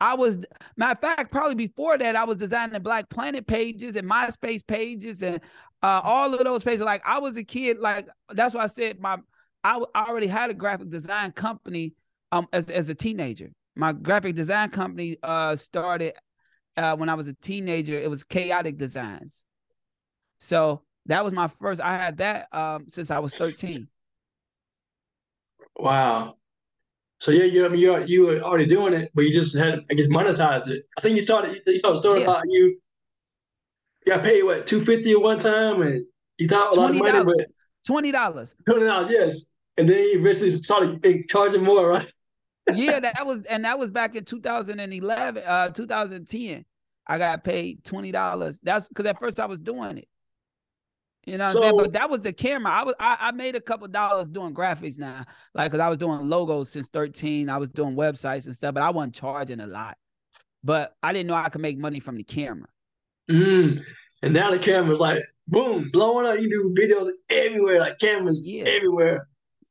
I 0.00 0.14
was 0.14 0.38
matter 0.76 0.92
of 0.92 1.00
fact, 1.00 1.30
probably 1.30 1.54
before 1.54 1.98
that, 1.98 2.16
I 2.16 2.24
was 2.24 2.36
designing 2.36 2.80
Black 2.82 3.08
Planet 3.10 3.46
pages 3.46 3.96
and 3.96 4.08
MySpace 4.08 4.66
pages 4.66 5.22
and 5.22 5.40
uh, 5.82 6.00
all 6.02 6.32
of 6.32 6.42
those 6.42 6.64
pages. 6.64 6.82
Like 6.82 7.02
I 7.04 7.18
was 7.18 7.36
a 7.36 7.44
kid, 7.44 7.78
like 7.78 8.08
that's 8.30 8.54
why 8.54 8.62
I 8.62 8.68
said 8.68 9.00
my 9.00 9.18
I, 9.62 9.82
I 9.94 10.04
already 10.04 10.26
had 10.26 10.50
a 10.50 10.54
graphic 10.54 10.88
design 10.88 11.32
company 11.32 11.94
um 12.32 12.48
as 12.52 12.70
as 12.70 12.88
a 12.88 12.94
teenager. 12.94 13.50
My 13.76 13.92
graphic 13.92 14.34
design 14.34 14.70
company 14.70 15.16
uh 15.22 15.56
started 15.56 16.14
uh 16.76 16.96
when 16.96 17.08
I 17.08 17.14
was 17.14 17.28
a 17.28 17.34
teenager. 17.34 17.98
It 17.98 18.10
was 18.10 18.24
Chaotic 18.24 18.78
Designs. 18.78 19.44
So 20.38 20.82
that 21.06 21.24
was 21.24 21.32
my 21.32 21.48
first. 21.48 21.80
I 21.80 21.96
had 21.96 22.18
that 22.18 22.48
um 22.52 22.86
since 22.88 23.10
I 23.10 23.18
was 23.18 23.34
13. 23.34 23.88
Wow. 25.78 26.36
So 27.20 27.30
yeah, 27.32 27.44
you 27.44 27.64
I 27.66 27.68
mean 27.68 27.80
you 27.80 28.04
you 28.04 28.26
were 28.26 28.40
already 28.40 28.66
doing 28.66 28.94
it, 28.94 29.10
but 29.14 29.22
you 29.22 29.32
just 29.32 29.56
had 29.56 29.80
I 29.90 29.94
guess 29.94 30.06
monetized 30.06 30.68
it. 30.68 30.84
I 30.96 31.00
think 31.00 31.16
you 31.16 31.24
started 31.24 31.60
you 31.66 31.80
told 31.80 31.96
a 31.96 31.98
story 31.98 32.20
yeah. 32.20 32.24
about 32.24 32.44
you 32.48 32.78
got 34.06 34.22
paid 34.22 34.42
what 34.42 34.66
two 34.66 34.84
fifty 34.84 35.12
at 35.12 35.20
one 35.20 35.38
time, 35.38 35.82
and 35.82 36.04
you 36.38 36.48
thought 36.48 36.76
a 36.76 36.80
lot 36.80 36.90
of 36.90 36.96
money, 36.96 37.24
but 37.24 37.46
twenty 37.86 38.10
dollars. 38.10 38.56
Twenty 38.66 38.86
dollars, 38.86 39.10
yes. 39.10 39.54
And 39.76 39.88
then 39.88 39.98
you 39.98 40.20
eventually 40.20 40.50
started 40.50 41.28
charging 41.28 41.62
more, 41.62 41.88
right? 41.88 42.10
Yeah, 42.76 43.00
that 43.00 43.26
was 43.26 43.44
and 43.44 43.64
that 43.64 43.78
was 43.78 43.90
back 43.90 44.16
in 44.16 44.24
2011, 44.24 45.42
uh 45.46 45.68
2010. 45.70 46.64
I 47.06 47.18
got 47.18 47.44
paid 47.44 47.84
twenty 47.84 48.12
dollars. 48.12 48.60
That's 48.62 48.88
because 48.88 49.06
at 49.06 49.18
first 49.18 49.40
I 49.40 49.46
was 49.46 49.60
doing 49.60 49.98
it. 49.98 50.08
You 51.26 51.38
know 51.38 51.44
what 51.44 51.52
so, 51.52 51.58
I'm 51.58 51.62
saying? 51.64 51.76
But 51.76 51.92
that 51.92 52.10
was 52.10 52.22
the 52.22 52.32
camera. 52.32 52.72
I 52.72 52.82
was 52.84 52.94
I, 52.98 53.16
I 53.20 53.32
made 53.32 53.54
a 53.54 53.60
couple 53.60 53.88
dollars 53.88 54.28
doing 54.28 54.54
graphics 54.54 54.98
now, 54.98 55.24
like 55.54 55.70
because 55.70 55.84
I 55.84 55.88
was 55.88 55.98
doing 55.98 56.28
logos 56.28 56.70
since 56.70 56.88
13. 56.88 57.48
I 57.48 57.58
was 57.58 57.68
doing 57.68 57.94
websites 57.94 58.46
and 58.46 58.56
stuff, 58.56 58.74
but 58.74 58.82
I 58.82 58.90
wasn't 58.90 59.14
charging 59.14 59.60
a 59.60 59.66
lot. 59.66 59.96
But 60.62 60.94
I 61.02 61.12
didn't 61.12 61.28
know 61.28 61.34
I 61.34 61.48
could 61.48 61.62
make 61.62 61.78
money 61.78 62.00
from 62.00 62.16
the 62.16 62.24
camera. 62.24 62.68
Mm. 63.30 63.82
And 64.22 64.34
now 64.34 64.50
the 64.50 64.58
camera's 64.58 65.00
like 65.00 65.22
boom, 65.48 65.90
blowing 65.92 66.26
up. 66.26 66.38
You 66.38 66.48
do 66.48 66.74
videos 66.78 67.10
everywhere, 67.28 67.80
like 67.80 67.98
cameras 67.98 68.46
yeah. 68.48 68.64
everywhere. 68.64 69.28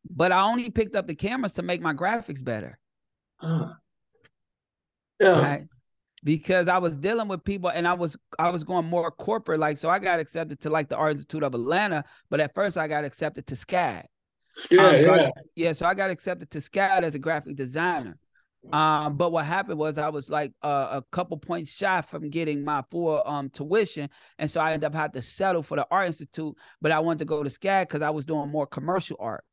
But 0.09 0.31
I 0.31 0.41
only 0.41 0.69
picked 0.69 0.95
up 0.95 1.07
the 1.07 1.15
cameras 1.15 1.53
to 1.53 1.61
make 1.61 1.81
my 1.81 1.93
graphics 1.93 2.43
better. 2.43 2.78
Uh, 3.41 3.69
yeah. 5.19 5.39
Right? 5.41 5.63
because 6.23 6.67
I 6.67 6.77
was 6.77 6.97
dealing 6.97 7.27
with 7.27 7.43
people 7.43 7.69
and 7.69 7.87
I 7.87 7.93
was 7.93 8.17
I 8.37 8.49
was 8.49 8.63
going 8.63 8.85
more 8.85 9.11
corporate 9.11 9.59
like 9.59 9.77
so 9.77 9.89
I 9.89 9.99
got 9.99 10.19
accepted 10.19 10.59
to 10.61 10.69
like 10.69 10.89
the 10.89 10.97
Art 10.97 11.13
Institute 11.13 11.43
of 11.43 11.53
Atlanta 11.53 12.03
but 12.29 12.39
at 12.39 12.53
first 12.53 12.77
I 12.77 12.87
got 12.87 13.03
accepted 13.03 13.47
to 13.47 13.55
SCAD. 13.55 14.03
SCAD, 14.57 14.79
um, 14.79 15.03
so 15.03 15.15
yeah. 15.15 15.21
I, 15.21 15.31
yeah, 15.55 15.71
so 15.71 15.85
I 15.85 15.93
got 15.93 16.09
accepted 16.09 16.49
to 16.51 16.59
SCAD 16.59 17.03
as 17.03 17.15
a 17.15 17.19
graphic 17.19 17.55
designer. 17.55 18.17
Um, 18.73 19.15
but 19.15 19.31
what 19.31 19.45
happened 19.45 19.79
was 19.79 19.97
I 19.97 20.09
was 20.09 20.29
like 20.29 20.51
uh, 20.61 20.99
a 20.99 21.03
couple 21.11 21.37
points 21.37 21.71
shy 21.71 22.01
from 22.01 22.29
getting 22.29 22.65
my 22.65 22.83
full 22.91 23.23
um 23.25 23.49
tuition, 23.49 24.09
and 24.37 24.51
so 24.51 24.59
I 24.59 24.73
ended 24.73 24.87
up 24.87 24.93
having 24.93 25.13
to 25.13 25.21
settle 25.21 25.63
for 25.63 25.77
the 25.77 25.87
Art 25.89 26.07
Institute. 26.07 26.55
But 26.81 26.91
I 26.91 26.99
wanted 26.99 27.19
to 27.19 27.25
go 27.25 27.41
to 27.41 27.49
SCAD 27.49 27.83
because 27.83 28.01
I 28.01 28.09
was 28.09 28.25
doing 28.25 28.49
more 28.49 28.67
commercial 28.67 29.15
art. 29.17 29.45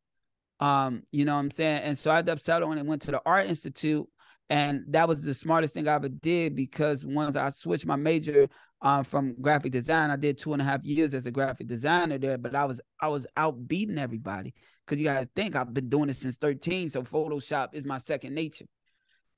Um, 0.61 1.03
you 1.13 1.25
know 1.25 1.35
what 1.35 1.41
I'm 1.41 1.51
saying? 1.51 1.83
And 1.83 1.99
so 1.99 2.11
I 2.11 2.19
ended 2.19 2.33
up 2.33 2.41
settling 2.41 2.79
and 2.79 2.89
went 2.89 3.03
to 3.03 3.11
the 3.11 3.23
Art 3.27 3.47
Institute 3.47 4.07
and 4.49 4.85
that 4.89 5.09
was 5.09 5.23
the 5.23 5.35
smartest 5.35 5.75
thing 5.75 5.89
I 5.89 5.95
ever 5.95 6.09
did 6.09 6.55
because 6.55 7.05
once 7.05 7.37
I 7.37 7.51
switched 7.51 7.87
my 7.87 7.97
major 7.97 8.49
um, 8.81 9.03
from 9.03 9.35
graphic 9.41 9.73
design, 9.73 10.11
I 10.11 10.17
did 10.17 10.39
two 10.39 10.53
and 10.53 10.63
a 10.63 10.65
half 10.65 10.85
years 10.85 11.15
as 11.15 11.27
a 11.27 11.31
graphic 11.31 11.67
designer 11.67 12.19
there, 12.19 12.39
but 12.39 12.55
I 12.55 12.65
was 12.65 12.81
I 13.01 13.09
was 13.09 13.27
out 13.37 13.67
beating 13.67 13.99
everybody 13.99 14.55
because 14.87 15.01
you 15.01 15.05
gotta 15.05 15.29
think 15.35 15.57
I've 15.57 15.75
been 15.75 15.89
doing 15.89 16.11
it 16.11 16.17
since 16.17 16.37
13, 16.37 16.91
so 16.91 17.03
Photoshop 17.03 17.69
is 17.73 17.85
my 17.85 17.99
second 17.99 18.35
nature. 18.35 18.67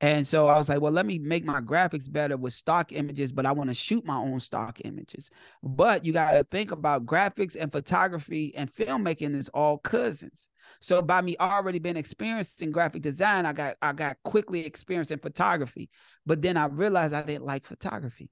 And 0.01 0.25
so 0.27 0.47
I 0.47 0.57
was 0.57 0.69
like, 0.69 0.81
well, 0.81 0.93
let 0.93 1.07
me 1.07 1.19
make 1.19 1.45
my 1.45 1.61
graphics 1.61 2.11
better 2.11 2.37
with 2.37 2.53
stock 2.53 2.93
images, 2.93 3.33
but 3.33 3.45
I 3.45 3.53
want 3.53 3.69
to 3.71 3.75
shoot 3.75 4.05
my 4.05 4.17
own 4.17 4.39
stock 4.39 4.81
images. 4.85 5.29
But 5.63 6.05
you 6.05 6.13
got 6.13 6.33
to 6.33 6.45
think 6.45 6.71
about 6.71 7.05
graphics 7.05 7.57
and 7.59 7.73
photography 7.73 8.55
and 8.55 8.73
filmmaking 8.73 9.35
is 9.35 9.49
all 9.49 9.79
cousins. 9.79 10.51
So 10.81 11.03
by 11.03 11.21
me 11.21 11.37
already 11.41 11.81
being 11.81 11.97
experienced 11.97 12.63
in 12.63 12.71
graphic 12.71 13.03
design, 13.03 13.45
I 13.45 13.53
got 13.53 13.77
I 13.83 13.93
got 13.93 14.19
quickly 14.23 14.65
experienced 14.65 15.11
in 15.11 15.19
photography. 15.19 15.91
But 16.25 16.43
then 16.43 16.57
I 16.57 16.67
realized 16.67 17.13
I 17.15 17.23
didn't 17.23 17.47
like 17.47 17.67
photography. 17.67 18.31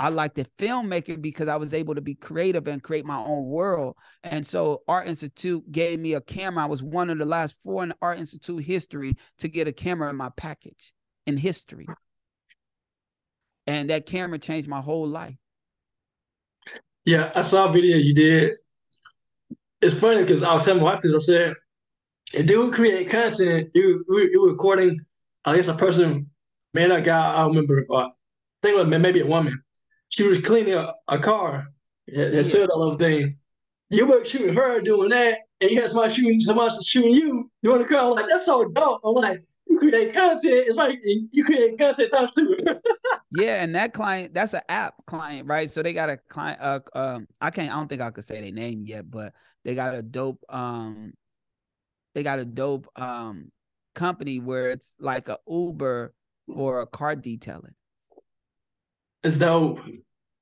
I 0.00 0.10
liked 0.10 0.36
the 0.36 0.46
filmmaking 0.58 1.20
because 1.20 1.48
I 1.48 1.56
was 1.56 1.74
able 1.74 1.94
to 1.96 2.00
be 2.00 2.14
creative 2.14 2.68
and 2.68 2.82
create 2.82 3.04
my 3.04 3.18
own 3.18 3.46
world. 3.46 3.96
And 4.22 4.46
so 4.46 4.82
Art 4.86 5.08
Institute 5.08 5.70
gave 5.72 5.98
me 5.98 6.14
a 6.14 6.20
camera. 6.20 6.62
I 6.62 6.66
was 6.66 6.82
one 6.82 7.10
of 7.10 7.18
the 7.18 7.24
last 7.24 7.56
four 7.64 7.82
in 7.82 7.92
Art 8.00 8.18
Institute 8.18 8.62
history 8.62 9.16
to 9.38 9.48
get 9.48 9.66
a 9.66 9.72
camera 9.72 10.08
in 10.08 10.16
my 10.16 10.30
package 10.36 10.92
in 11.26 11.36
history. 11.36 11.88
And 13.66 13.90
that 13.90 14.06
camera 14.06 14.38
changed 14.38 14.68
my 14.68 14.80
whole 14.80 15.08
life. 15.08 15.34
Yeah, 17.04 17.32
I 17.34 17.42
saw 17.42 17.68
a 17.68 17.72
video 17.72 17.96
you 17.96 18.14
did. 18.14 18.52
It's 19.80 19.98
funny 19.98 20.22
because 20.22 20.42
I 20.42 20.54
was 20.54 20.64
telling 20.64 20.82
my 20.82 20.92
wife 20.92 21.00
this. 21.00 21.14
I 21.14 21.18
said, 21.18 21.54
if 22.32 22.46
dude 22.46 22.74
create 22.74 23.10
content, 23.10 23.70
you 23.74 24.04
you 24.08 24.48
recording, 24.48 25.00
I 25.44 25.56
guess 25.56 25.68
a 25.68 25.74
person, 25.74 26.30
man, 26.74 26.92
a 26.92 27.00
guy, 27.00 27.34
I 27.34 27.46
remember, 27.46 27.86
uh, 27.90 27.96
I 27.96 28.10
think 28.62 28.78
it 28.78 28.86
was 28.86 29.00
maybe 29.00 29.20
a 29.20 29.26
woman 29.26 29.62
she 30.08 30.22
was 30.24 30.40
cleaning 30.40 30.74
a, 30.74 30.92
a 31.08 31.18
car 31.18 31.68
and, 32.06 32.34
yeah. 32.34 32.42
said 32.42 32.68
all 32.70 32.92
of 32.92 32.98
thing. 32.98 33.36
You 33.90 34.06
were 34.06 34.24
shooting 34.24 34.54
her 34.54 34.80
doing 34.80 35.10
that, 35.10 35.38
and 35.60 35.70
you 35.70 35.80
got 35.80 35.88
somebody 35.88 36.12
shooting 36.12 36.40
somebody 36.40 36.74
shooting 36.84 37.14
you 37.14 37.50
doing 37.62 37.82
the 37.82 37.88
car. 37.88 38.10
I'm 38.10 38.14
like, 38.14 38.26
that's 38.28 38.46
so 38.46 38.66
dope. 38.66 39.00
I'm 39.02 39.14
like, 39.14 39.42
you 39.66 39.78
create 39.78 40.12
content. 40.12 40.42
It's 40.44 40.76
like 40.76 40.98
you 41.02 41.44
create 41.44 41.78
content 41.78 42.12
times 42.12 42.30
two. 42.36 42.56
yeah, 43.32 43.62
and 43.62 43.74
that 43.74 43.94
client, 43.94 44.34
that's 44.34 44.52
an 44.52 44.60
app 44.68 44.94
client, 45.06 45.46
right? 45.46 45.70
So 45.70 45.82
they 45.82 45.94
got 45.94 46.10
a 46.10 46.18
client. 46.28 46.60
Uh, 46.60 46.80
um, 46.94 47.28
I 47.40 47.50
can't. 47.50 47.72
I 47.72 47.76
don't 47.76 47.88
think 47.88 48.02
I 48.02 48.10
could 48.10 48.24
say 48.24 48.40
their 48.42 48.52
name 48.52 48.84
yet, 48.84 49.10
but 49.10 49.32
they 49.64 49.74
got 49.74 49.94
a 49.94 50.02
dope. 50.02 50.42
Um, 50.50 51.14
they 52.14 52.22
got 52.22 52.40
a 52.40 52.44
dope 52.44 52.88
um 52.96 53.50
company 53.94 54.38
where 54.38 54.70
it's 54.70 54.94
like 55.00 55.28
a 55.28 55.38
Uber 55.48 56.12
or 56.46 56.80
a 56.80 56.86
car 56.86 57.16
detailing. 57.16 57.74
It's 59.22 59.38
dope. 59.38 59.80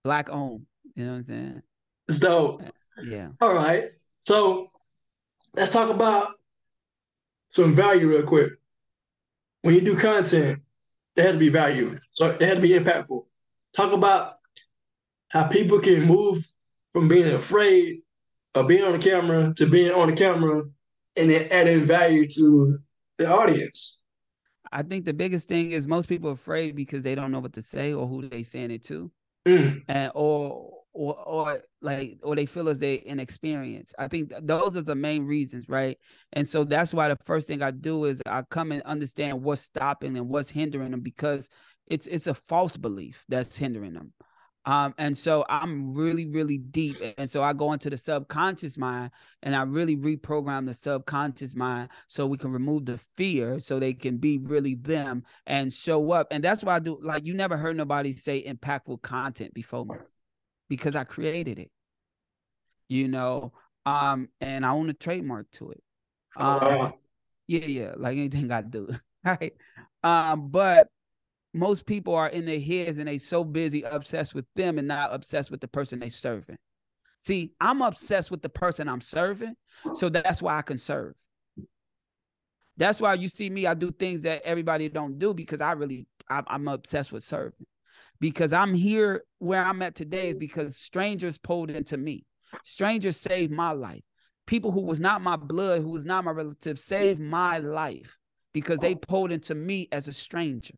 Black 0.05 0.31
owned. 0.31 0.67
You 0.95 1.05
know 1.05 1.12
what 1.12 1.17
I'm 1.19 1.25
saying? 1.25 1.62
It's 2.09 2.19
dope. 2.19 2.62
Yeah. 3.03 3.29
All 3.41 3.55
right. 3.55 3.91
So 4.27 4.71
let's 5.55 5.71
talk 5.71 5.91
about 5.91 6.33
some 7.51 7.75
value 7.75 8.09
real 8.09 8.23
quick. 8.23 8.53
When 9.62 9.75
you 9.75 9.81
do 9.81 9.97
content, 9.97 10.61
it 11.17 11.23
has 11.23 11.33
to 11.33 11.39
be 11.39 11.49
value. 11.49 11.99
So 12.12 12.31
it 12.31 12.43
has 12.43 12.57
to 12.57 12.61
be 12.61 12.71
impactful. 12.71 13.25
Talk 13.75 13.93
about 13.93 14.37
how 15.29 15.45
people 15.45 15.81
can 15.81 16.05
move 16.05 16.47
from 16.93 17.09
being 17.09 17.27
afraid 17.27 18.03
of 18.55 18.69
being 18.69 18.85
on 18.85 18.93
the 18.93 18.99
camera 18.99 19.53
to 19.57 19.67
being 19.67 19.93
on 19.93 20.11
the 20.11 20.17
camera 20.17 20.65
and 21.17 21.31
then 21.31 21.49
adding 21.51 21.87
value 21.87 22.29
to 22.29 22.79
the 23.19 23.29
audience. 23.29 23.99
I 24.77 24.83
think 24.83 25.07
the 25.07 25.15
biggest 25.15 25.49
thing 25.49 25.73
is 25.73 25.89
most 25.89 26.09
people 26.09 26.31
are 26.31 26.35
afraid 26.35 26.77
because 26.77 27.03
they 27.03 27.17
don't 27.17 27.33
know 27.33 27.41
what 27.41 27.55
to 27.55 27.62
say 27.62 27.95
or 27.95 28.07
who 28.09 28.29
they 28.29 28.43
saying 28.45 28.73
it 28.73 28.85
to, 28.87 29.11
mm. 29.49 29.83
and 29.89 30.12
or 30.15 30.71
or 30.93 31.15
or 31.27 31.62
like 31.83 32.21
or 32.23 32.37
they 32.37 32.47
feel 32.47 32.69
as 32.69 32.79
they 32.79 33.03
inexperienced. 33.07 33.95
I 33.99 34.09
think 34.09 34.33
those 34.43 34.77
are 34.77 34.83
the 34.83 34.95
main 34.95 35.25
reasons, 35.27 35.69
right? 35.69 35.99
And 36.35 36.49
so 36.49 36.65
that's 36.65 36.95
why 36.95 37.09
the 37.09 37.19
first 37.27 37.49
thing 37.49 37.62
I 37.62 37.73
do 37.73 38.05
is 38.07 38.23
I 38.27 38.43
come 38.43 38.73
and 38.73 38.83
understand 38.83 39.43
what's 39.43 39.62
stopping 39.62 40.17
and 40.19 40.29
what's 40.29 40.51
hindering 40.51 40.93
them 40.93 41.01
because 41.03 41.49
It's 41.87 42.07
it's 42.09 42.27
a 42.27 42.35
false 42.35 42.77
belief 42.77 43.25
that's 43.29 43.57
hindering 43.59 43.95
them. 43.95 44.12
Um, 44.66 44.94
and 44.98 45.16
so 45.16 45.44
I'm 45.48 45.94
really, 45.94 46.26
really 46.26 46.59
deep. 46.59 46.96
And 47.18 47.31
so 47.31 47.40
I 47.40 47.52
go 47.52 47.72
into 47.72 47.88
the 47.88 47.96
subconscious 47.96 48.76
mind 48.76 49.12
and 49.44 49.55
I 49.55 49.62
really 49.62 49.96
reprogram 49.96 50.66
the 50.66 50.74
subconscious 50.74 51.55
mind 51.55 51.90
so 52.09 52.26
we 52.26 52.37
can 52.37 52.50
remove 52.50 52.87
the 52.87 52.98
fear 53.16 53.61
so 53.61 53.79
they 53.79 53.94
can 53.94 54.16
be 54.16 54.38
really 54.38 54.74
them 54.74 55.22
and 55.46 55.72
show 55.72 56.11
up. 56.11 56.26
And 56.33 56.42
that's 56.42 56.64
why 56.64 56.74
I 56.74 56.79
do 56.81 56.98
like 57.00 57.24
you 57.24 57.35
never 57.35 57.57
heard 57.57 57.76
nobody 57.76 58.16
say 58.16 58.42
impactful 58.42 59.02
content 59.02 59.55
before 59.55 59.87
me 59.87 59.96
because 60.68 60.96
I 60.96 61.05
created 61.05 61.61
it. 61.61 61.70
You 62.88 63.07
know, 63.07 63.52
um, 63.85 64.29
and 64.40 64.66
I 64.66 64.70
own 64.70 64.90
a 64.90 64.94
trademark 64.94 65.50
to 65.52 65.70
it. 65.70 65.83
Um, 66.37 66.94
yeah, 67.46 67.64
yeah, 67.64 67.92
like 67.96 68.16
anything 68.16 68.50
I 68.50 68.62
do. 68.62 68.88
right. 69.24 69.55
Um, 70.02 70.48
but 70.48 70.88
most 71.57 71.87
people 71.87 72.14
are 72.14 72.29
in 72.29 72.45
their 72.45 72.61
heads 72.61 72.99
and 72.99 73.09
they 73.09 73.19
so 73.19 73.42
busy 73.42 73.83
obsessed 73.83 74.35
with 74.35 74.45
them 74.55 74.79
and 74.79 74.87
not 74.87 75.14
obsessed 75.14 75.51
with 75.51 75.61
the 75.61 75.69
person 75.69 75.99
they 75.99 76.11
serving. 76.11 76.59
See, 77.21 77.53
I'm 77.61 77.83
obsessed 77.83 78.31
with 78.31 78.42
the 78.42 78.49
person 78.49 78.88
I'm 78.88 79.01
serving, 79.01 79.55
so 79.95 80.09
that's 80.09 80.42
why 80.42 80.59
I 80.59 80.62
can 80.62 80.79
serve. 80.79 81.14
That's 82.77 83.01
why 83.01 83.14
you 83.14 83.29
see 83.29 83.49
me. 83.49 83.66
I 83.66 83.75
do 83.75 83.90
things 83.90 84.23
that 84.23 84.42
everybody 84.42 84.88
don't 84.88 85.19
do 85.19 85.33
because 85.33 85.61
I 85.61 85.73
really 85.73 86.07
I'm 86.29 86.69
obsessed 86.69 87.11
with 87.11 87.25
serving. 87.25 87.66
Because 88.21 88.53
I'm 88.53 88.75
here 88.75 89.25
where 89.38 89.64
I'm 89.64 89.83
at 89.83 89.95
today 89.95 90.31
is 90.31 90.37
because 90.37 90.77
strangers 90.77 91.38
pulled 91.38 91.71
into 91.71 91.97
me. 91.97 92.25
Strangers 92.64 93.16
saved 93.16 93.53
my 93.53 93.73
life. 93.73 94.03
People 94.47 94.71
who 94.71 94.83
was 94.83 95.01
not 95.01 95.23
my 95.23 95.37
blood, 95.37 95.83
who 95.83 95.90
was 95.90 96.05
not 96.05 96.25
my 96.25 96.31
relative, 96.31 96.79
saved 96.79 97.21
my 97.21 97.59
life 97.59 98.16
because 98.53 98.79
they 98.79 98.95
pulled 98.95 99.33
into 99.33 99.55
me 99.55 99.88
as 99.90 100.09
a 100.09 100.12
stranger. 100.12 100.75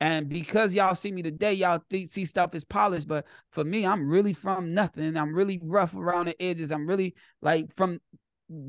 And 0.00 0.30
because 0.30 0.72
y'all 0.72 0.94
see 0.94 1.12
me 1.12 1.22
today, 1.22 1.52
y'all 1.52 1.82
th- 1.90 2.08
see 2.08 2.24
stuff 2.24 2.54
is 2.54 2.64
polished. 2.64 3.06
But 3.06 3.26
for 3.50 3.64
me, 3.64 3.86
I'm 3.86 4.08
really 4.08 4.32
from 4.32 4.72
nothing. 4.72 5.16
I'm 5.16 5.34
really 5.34 5.60
rough 5.62 5.94
around 5.94 6.26
the 6.26 6.42
edges. 6.42 6.72
I'm 6.72 6.86
really 6.86 7.14
like 7.42 7.74
from 7.76 8.00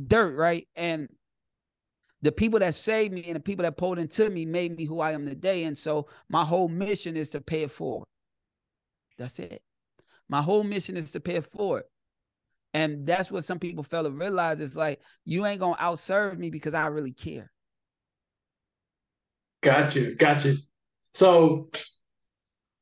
dirt, 0.08 0.36
right? 0.36 0.68
And 0.76 1.08
the 2.22 2.34
people 2.34 2.60
that 2.60 2.76
saved 2.76 3.14
me 3.14 3.24
and 3.26 3.38
the 3.38 3.40
people 3.40 3.64
that 3.64 3.78
pulled 3.78 3.98
into 3.98 4.30
me 4.30 4.46
made 4.46 4.76
me 4.76 4.84
who 4.84 5.00
I 5.00 5.14
am 5.14 5.26
today. 5.26 5.64
And 5.64 5.78
so 5.78 6.08
my 6.30 6.44
whole 6.44 6.68
mission 6.68 7.16
is 7.16 7.30
to 7.32 7.42
pay 7.42 7.64
it 7.64 7.72
forward. 7.72 8.08
That's 9.18 9.40
it. 9.40 9.62
My 10.28 10.42
whole 10.42 10.64
mission 10.64 10.98
is 10.98 11.12
to 11.12 11.20
pay 11.20 11.36
it 11.36 11.46
forward. 11.46 11.84
And 12.74 13.06
that's 13.06 13.32
what 13.32 13.46
some 13.46 13.60
people 13.60 13.84
fail 13.84 14.04
to 14.04 14.12
realize. 14.12 14.60
It's 14.60 14.76
like, 14.76 15.02
you 15.26 15.46
ain't 15.46 15.60
gonna 15.60 15.76
outserve 15.78 16.38
me 16.38 16.50
because 16.50 16.74
I 16.74 16.88
really 16.88 17.12
care. 17.12 17.52
Got 19.62 19.96
you. 19.96 20.16
Got 20.16 20.46
you. 20.46 20.58
So 21.14 21.70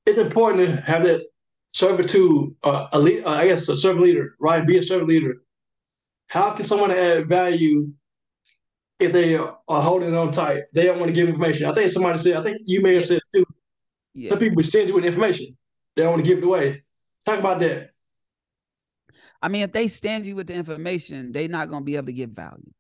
it's 0.05 0.17
important 0.17 0.75
to 0.75 0.81
have 0.81 1.03
that 1.03 1.23
servitude, 1.69 2.55
uh, 2.63 2.87
a 2.91 2.99
lead, 2.99 3.23
uh, 3.23 3.29
I 3.29 3.47
guess 3.47 3.67
a 3.69 3.75
servant 3.75 4.03
leader, 4.05 4.35
right? 4.39 4.65
Be 4.65 4.77
a 4.77 4.83
servant 4.83 5.09
leader. 5.09 5.35
How 6.27 6.51
can 6.51 6.65
someone 6.65 6.91
add 6.91 7.27
value 7.27 7.91
if 8.99 9.11
they 9.11 9.35
are 9.35 9.57
holding 9.67 10.15
on 10.15 10.31
tight? 10.31 10.63
They 10.73 10.83
don't 10.83 10.99
want 10.99 11.09
to 11.09 11.13
give 11.13 11.27
information. 11.27 11.65
I 11.65 11.73
think 11.73 11.91
somebody 11.91 12.17
said, 12.17 12.37
I 12.37 12.43
think 12.43 12.57
you 12.65 12.81
may 12.81 12.95
have 12.95 13.07
said 13.07 13.21
too. 13.33 13.45
Yeah. 14.13 14.29
Some 14.29 14.39
people 14.39 14.61
stingy 14.63 14.91
with 14.91 15.05
information. 15.05 15.57
They 15.95 16.03
don't 16.03 16.13
want 16.13 16.23
to 16.23 16.29
give 16.29 16.39
it 16.39 16.43
away. 16.43 16.83
Talk 17.25 17.39
about 17.39 17.59
that. 17.59 17.91
I 19.41 19.47
mean, 19.47 19.63
if 19.63 19.71
they 19.71 19.87
stand 19.87 20.25
you 20.25 20.35
with 20.35 20.47
the 20.47 20.53
information, 20.53 21.31
they're 21.31 21.47
not 21.47 21.69
going 21.69 21.81
to 21.81 21.85
be 21.85 21.95
able 21.95 22.07
to 22.07 22.13
give 22.13 22.31
value. 22.31 22.71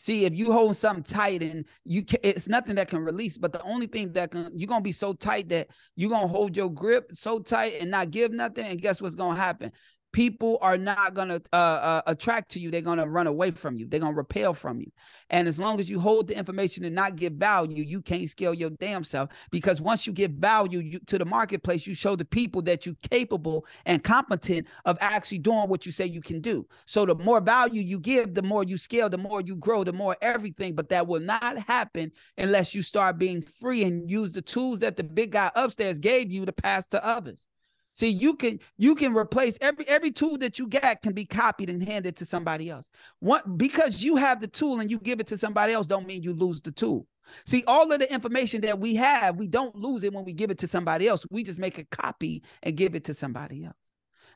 See, 0.00 0.24
if 0.24 0.34
you 0.34 0.50
hold 0.50 0.78
something 0.78 1.02
tight 1.02 1.42
and 1.42 1.66
you 1.84 2.02
can, 2.02 2.20
it's 2.22 2.48
nothing 2.48 2.76
that 2.76 2.88
can 2.88 3.00
release, 3.00 3.36
but 3.36 3.52
the 3.52 3.60
only 3.60 3.86
thing 3.86 4.14
that 4.14 4.30
can 4.30 4.50
you're 4.54 4.66
gonna 4.66 4.80
be 4.80 4.92
so 4.92 5.12
tight 5.12 5.50
that 5.50 5.68
you're 5.94 6.08
gonna 6.08 6.26
hold 6.26 6.56
your 6.56 6.70
grip 6.70 7.10
so 7.12 7.38
tight 7.38 7.74
and 7.82 7.90
not 7.90 8.10
give 8.10 8.32
nothing. 8.32 8.64
And 8.64 8.80
guess 8.80 9.02
what's 9.02 9.14
gonna 9.14 9.38
happen? 9.38 9.72
People 10.12 10.58
are 10.60 10.76
not 10.76 11.14
going 11.14 11.28
to 11.28 11.42
uh, 11.52 11.56
uh, 11.56 12.02
attract 12.06 12.50
to 12.52 12.60
you. 12.60 12.70
They're 12.70 12.80
going 12.80 12.98
to 12.98 13.06
run 13.06 13.26
away 13.26 13.50
from 13.52 13.76
you. 13.76 13.86
They're 13.86 14.00
going 14.00 14.12
to 14.12 14.16
repel 14.16 14.54
from 14.54 14.80
you. 14.80 14.90
And 15.30 15.46
as 15.46 15.58
long 15.58 15.78
as 15.80 15.88
you 15.88 16.00
hold 16.00 16.28
the 16.28 16.36
information 16.36 16.84
and 16.84 16.94
not 16.94 17.16
give 17.16 17.34
value, 17.34 17.84
you 17.84 18.02
can't 18.02 18.28
scale 18.28 18.54
your 18.54 18.70
damn 18.70 19.04
self. 19.04 19.30
Because 19.50 19.80
once 19.80 20.06
you 20.06 20.12
give 20.12 20.32
value 20.32 20.80
you, 20.80 20.98
to 21.06 21.18
the 21.18 21.24
marketplace, 21.24 21.86
you 21.86 21.94
show 21.94 22.16
the 22.16 22.24
people 22.24 22.62
that 22.62 22.84
you're 22.84 22.96
capable 23.08 23.66
and 23.86 24.02
competent 24.02 24.66
of 24.84 24.98
actually 25.00 25.38
doing 25.38 25.68
what 25.68 25.86
you 25.86 25.92
say 25.92 26.06
you 26.06 26.20
can 26.20 26.40
do. 26.40 26.66
So 26.86 27.06
the 27.06 27.14
more 27.14 27.40
value 27.40 27.82
you 27.82 28.00
give, 28.00 28.34
the 28.34 28.42
more 28.42 28.64
you 28.64 28.78
scale, 28.78 29.08
the 29.08 29.18
more 29.18 29.40
you 29.40 29.56
grow, 29.56 29.84
the 29.84 29.92
more 29.92 30.16
everything. 30.20 30.74
But 30.74 30.88
that 30.88 31.06
will 31.06 31.20
not 31.20 31.58
happen 31.58 32.12
unless 32.36 32.74
you 32.74 32.82
start 32.82 33.18
being 33.18 33.42
free 33.42 33.84
and 33.84 34.10
use 34.10 34.32
the 34.32 34.42
tools 34.42 34.80
that 34.80 34.96
the 34.96 35.04
big 35.04 35.32
guy 35.32 35.50
upstairs 35.54 35.98
gave 35.98 36.32
you 36.32 36.44
to 36.46 36.52
pass 36.52 36.86
to 36.88 37.04
others. 37.04 37.46
See, 37.92 38.08
you 38.08 38.34
can 38.34 38.60
you 38.78 38.94
can 38.94 39.14
replace 39.14 39.58
every 39.60 39.86
every 39.88 40.10
tool 40.10 40.38
that 40.38 40.58
you 40.58 40.68
got 40.68 41.02
can 41.02 41.12
be 41.12 41.24
copied 41.24 41.70
and 41.70 41.82
handed 41.82 42.16
to 42.16 42.24
somebody 42.24 42.70
else. 42.70 42.88
What 43.18 43.58
because 43.58 44.02
you 44.02 44.16
have 44.16 44.40
the 44.40 44.46
tool 44.46 44.80
and 44.80 44.90
you 44.90 44.98
give 44.98 45.20
it 45.20 45.26
to 45.28 45.38
somebody 45.38 45.72
else 45.72 45.86
don't 45.86 46.06
mean 46.06 46.22
you 46.22 46.32
lose 46.32 46.62
the 46.62 46.72
tool. 46.72 47.06
See, 47.46 47.62
all 47.66 47.92
of 47.92 47.98
the 48.00 48.12
information 48.12 48.60
that 48.62 48.80
we 48.80 48.94
have, 48.96 49.36
we 49.36 49.46
don't 49.46 49.74
lose 49.76 50.02
it 50.04 50.12
when 50.12 50.24
we 50.24 50.32
give 50.32 50.50
it 50.50 50.58
to 50.58 50.66
somebody 50.66 51.06
else. 51.06 51.24
We 51.30 51.44
just 51.44 51.58
make 51.58 51.78
a 51.78 51.84
copy 51.84 52.42
and 52.62 52.76
give 52.76 52.94
it 52.94 53.04
to 53.04 53.14
somebody 53.14 53.64
else. 53.64 53.76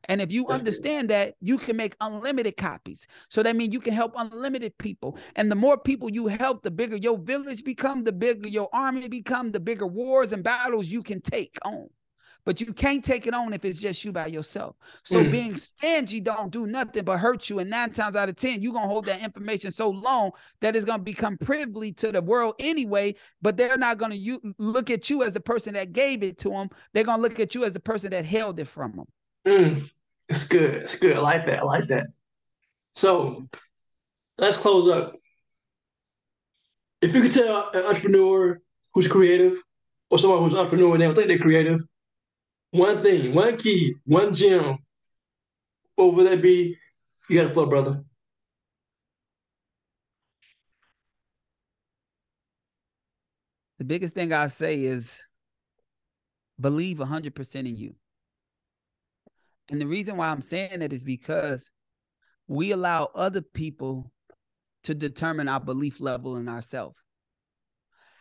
And 0.08 0.20
if 0.20 0.30
you 0.32 0.46
understand 0.48 1.08
that, 1.10 1.34
you 1.40 1.56
can 1.56 1.76
make 1.76 1.96
unlimited 2.00 2.56
copies. 2.56 3.06
So 3.30 3.42
that 3.42 3.56
means 3.56 3.72
you 3.72 3.80
can 3.80 3.94
help 3.94 4.12
unlimited 4.16 4.76
people. 4.78 5.18
And 5.34 5.50
the 5.50 5.56
more 5.56 5.78
people 5.78 6.10
you 6.10 6.26
help, 6.26 6.62
the 6.62 6.70
bigger 6.70 6.96
your 6.96 7.18
village 7.18 7.64
become, 7.64 8.04
the 8.04 8.12
bigger 8.12 8.48
your 8.48 8.68
army 8.72 9.08
become, 9.08 9.50
the 9.50 9.60
bigger 9.60 9.86
wars 9.86 10.32
and 10.32 10.44
battles 10.44 10.88
you 10.88 11.02
can 11.02 11.20
take 11.22 11.56
on 11.64 11.88
but 12.44 12.60
you 12.60 12.72
can't 12.72 13.04
take 13.04 13.26
it 13.26 13.34
on 13.34 13.52
if 13.52 13.64
it's 13.64 13.78
just 13.78 14.04
you 14.04 14.12
by 14.12 14.26
yourself. 14.26 14.76
So 15.02 15.24
mm. 15.24 15.30
being 15.30 15.56
stingy 15.56 16.20
don't 16.20 16.50
do 16.50 16.66
nothing 16.66 17.04
but 17.04 17.18
hurt 17.18 17.48
you. 17.48 17.58
And 17.58 17.70
nine 17.70 17.92
times 17.92 18.16
out 18.16 18.28
of 18.28 18.36
10, 18.36 18.60
you're 18.60 18.72
going 18.72 18.84
to 18.84 18.88
hold 18.88 19.06
that 19.06 19.20
information 19.20 19.70
so 19.70 19.90
long 19.90 20.32
that 20.60 20.76
it's 20.76 20.84
going 20.84 20.98
to 20.98 21.04
become 21.04 21.38
privy 21.38 21.92
to 21.92 22.12
the 22.12 22.20
world 22.20 22.54
anyway, 22.58 23.14
but 23.40 23.56
they're 23.56 23.78
not 23.78 23.98
going 23.98 24.12
to 24.12 24.54
look 24.58 24.90
at 24.90 25.08
you 25.08 25.22
as 25.22 25.32
the 25.32 25.40
person 25.40 25.74
that 25.74 25.92
gave 25.92 26.22
it 26.22 26.38
to 26.38 26.50
them. 26.50 26.68
They're 26.92 27.04
going 27.04 27.18
to 27.18 27.22
look 27.22 27.40
at 27.40 27.54
you 27.54 27.64
as 27.64 27.72
the 27.72 27.80
person 27.80 28.10
that 28.10 28.24
held 28.24 28.60
it 28.60 28.68
from 28.68 28.92
them. 28.92 29.06
Mm. 29.46 29.90
It's 30.28 30.44
good. 30.44 30.74
It's 30.74 30.96
good. 30.96 31.16
I 31.16 31.20
like 31.20 31.46
that. 31.46 31.60
I 31.60 31.64
like 31.64 31.88
that. 31.88 32.06
So 32.94 33.48
let's 34.38 34.56
close 34.56 34.90
up. 34.90 35.14
If 37.00 37.14
you 37.14 37.22
could 37.22 37.32
tell 37.32 37.70
an 37.74 37.84
entrepreneur 37.84 38.60
who's 38.94 39.08
creative 39.08 39.58
or 40.10 40.18
someone 40.18 40.42
who's 40.42 40.54
an 40.54 40.60
entrepreneur 40.60 40.92
and 40.92 41.02
they 41.02 41.06
don't 41.06 41.14
think 41.14 41.28
they're 41.28 41.38
creative, 41.38 41.80
one 42.74 42.98
thing, 42.98 43.32
one 43.32 43.56
key, 43.56 43.94
one 44.04 44.34
gem, 44.34 44.76
what 45.94 46.12
would 46.12 46.26
that 46.26 46.42
be? 46.42 46.76
You 47.30 47.40
got 47.40 47.48
the 47.48 47.54
floor, 47.54 47.68
brother. 47.68 48.02
The 53.78 53.84
biggest 53.84 54.16
thing 54.16 54.32
I 54.32 54.48
say 54.48 54.80
is 54.82 55.22
believe 56.58 56.96
100% 56.96 57.54
in 57.54 57.76
you. 57.76 57.94
And 59.70 59.80
the 59.80 59.86
reason 59.86 60.16
why 60.16 60.30
I'm 60.30 60.42
saying 60.42 60.80
that 60.80 60.92
is 60.92 61.04
because 61.04 61.70
we 62.48 62.72
allow 62.72 63.08
other 63.14 63.40
people 63.40 64.10
to 64.82 64.96
determine 64.96 65.48
our 65.48 65.60
belief 65.60 66.00
level 66.00 66.38
in 66.38 66.48
ourselves. 66.48 66.96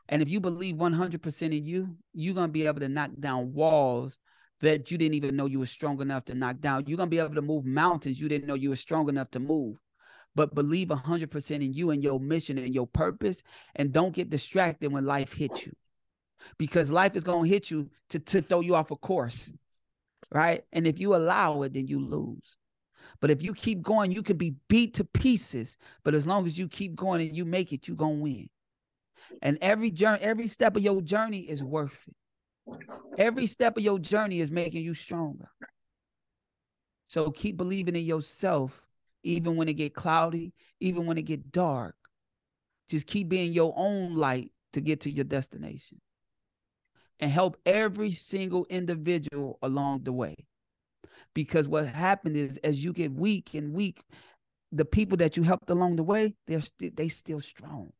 And 0.10 0.22
if 0.22 0.30
you 0.30 0.40
believe 0.40 0.76
100% 0.76 1.42
in 1.42 1.64
you, 1.64 1.98
you're 2.14 2.36
going 2.36 2.50
to 2.50 2.54
be 2.54 2.68
able 2.68 2.82
to 2.82 2.90
knock 2.90 3.10
down 3.20 3.52
walls 3.54 4.20
that 4.64 4.90
you 4.90 4.98
didn't 4.98 5.16
even 5.16 5.36
know 5.36 5.46
you 5.46 5.60
were 5.60 5.66
strong 5.66 6.02
enough 6.02 6.24
to 6.24 6.34
knock 6.34 6.62
down. 6.62 6.86
You're 6.88 6.96
going 6.96 7.10
to 7.10 7.16
be 7.16 7.20
able 7.20 7.36
to 7.36 7.42
move 7.42 7.66
mountains 7.66 8.20
you 8.20 8.30
didn't 8.30 8.48
know 8.48 8.54
you 8.54 8.70
were 8.70 8.78
strong 8.78 9.10
enough 9.10 9.30
to 9.32 9.40
move. 9.40 9.76
But 10.36 10.56
believe 10.56 10.88
100% 10.88 11.52
in 11.52 11.74
you 11.74 11.92
and 11.92 12.02
your 12.02 12.18
mission 12.18 12.58
and 12.58 12.74
your 12.74 12.88
purpose. 12.88 13.44
And 13.76 13.92
don't 13.92 14.16
get 14.16 14.30
distracted 14.30 14.92
when 14.92 15.06
life 15.06 15.34
hits 15.34 15.66
you. 15.66 15.74
Because 16.58 16.92
life 16.92 17.16
is 17.16 17.26
going 17.26 17.44
to 17.44 17.50
hit 17.50 17.70
you 17.70 17.90
to, 18.10 18.20
to 18.20 18.42
throw 18.42 18.62
you 18.62 18.76
off 18.76 18.92
a 18.92 18.96
course. 18.96 19.52
Right. 20.32 20.64
And 20.72 20.88
if 20.88 20.98
you 20.98 21.14
allow 21.14 21.62
it, 21.64 21.74
then 21.74 21.88
you 21.88 22.00
lose. 22.00 22.58
But 23.20 23.32
if 23.32 23.44
you 23.44 23.54
keep 23.54 23.82
going, 23.82 24.14
you 24.14 24.24
can 24.24 24.38
be 24.38 24.56
beat 24.70 24.94
to 24.94 25.04
pieces. 25.04 25.78
But 26.06 26.16
as 26.16 26.26
long 26.26 26.46
as 26.46 26.58
you 26.58 26.70
keep 26.70 26.96
going 26.96 27.22
and 27.28 27.36
you 27.36 27.44
make 27.44 27.74
it, 27.74 27.88
you're 27.88 27.98
going 27.98 28.18
to 28.18 28.24
win. 28.24 28.50
And 29.42 29.58
every 29.62 29.92
journey, 29.92 30.22
every 30.22 30.48
step 30.48 30.78
of 30.78 30.84
your 30.84 31.02
journey 31.02 31.40
is 31.40 31.62
worth 31.62 31.92
it. 32.08 32.16
Every 33.18 33.46
step 33.48 33.78
of 33.78 33.84
your 33.84 34.00
journey 34.00 34.40
is 34.40 34.52
making 34.52 34.84
you 34.84 34.94
stronger. 34.94 35.50
So 37.08 37.32
keep 37.32 37.58
believing 37.58 37.96
in 37.96 38.06
yourself, 38.06 38.82
even 39.24 39.56
when 39.56 39.68
it 39.68 39.74
get 39.74 39.94
cloudy, 39.94 40.54
even 40.80 41.06
when 41.06 41.18
it 41.18 41.24
get 41.24 41.52
dark. 41.52 41.96
Just 42.90 43.08
keep 43.08 43.30
being 43.30 43.54
your 43.54 43.74
own 43.78 44.16
light 44.16 44.52
to 44.74 44.82
get 44.82 45.02
to 45.02 45.12
your 45.12 45.26
destination. 45.26 46.02
And 47.20 47.32
help 47.32 47.58
every 47.66 48.12
single 48.12 48.66
individual 48.70 49.60
along 49.62 50.04
the 50.04 50.12
way. 50.12 50.36
Because 51.34 51.68
what 51.68 51.88
happened 51.88 52.36
is 52.36 52.60
as 52.64 52.84
you 52.84 52.94
get 52.94 53.14
weak 53.14 53.54
and 53.54 53.74
weak, 53.74 54.04
the 54.72 54.86
people 54.86 55.18
that 55.18 55.38
you 55.38 55.44
helped 55.44 55.70
along 55.70 55.96
the 55.96 56.04
way, 56.04 56.36
they're 56.48 56.62
st- 56.62 56.98
they 56.98 57.08
still 57.08 57.40
strong. 57.40 57.94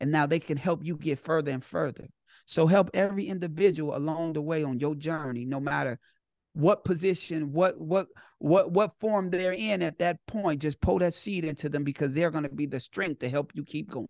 And 0.00 0.10
now 0.10 0.26
they 0.26 0.40
can 0.40 0.56
help 0.56 0.84
you 0.84 0.96
get 0.96 1.18
further 1.18 1.50
and 1.50 1.62
further. 1.62 2.08
So 2.52 2.66
help 2.66 2.90
every 2.92 3.28
individual 3.28 3.96
along 3.96 4.34
the 4.34 4.42
way 4.42 4.62
on 4.62 4.78
your 4.78 4.94
journey, 4.94 5.46
no 5.46 5.58
matter 5.58 5.98
what 6.52 6.84
position, 6.84 7.50
what 7.54 7.80
what 7.80 8.08
what 8.40 8.70
what 8.70 8.92
form 9.00 9.30
they're 9.30 9.54
in 9.54 9.80
at 9.80 9.98
that 10.00 10.18
point. 10.26 10.60
Just 10.60 10.78
pull 10.82 10.98
that 10.98 11.14
seed 11.14 11.46
into 11.46 11.70
them 11.70 11.82
because 11.82 12.12
they're 12.12 12.30
going 12.30 12.42
to 12.44 12.50
be 12.50 12.66
the 12.66 12.78
strength 12.78 13.20
to 13.20 13.30
help 13.30 13.52
you 13.54 13.64
keep 13.64 13.90
going. 13.90 14.06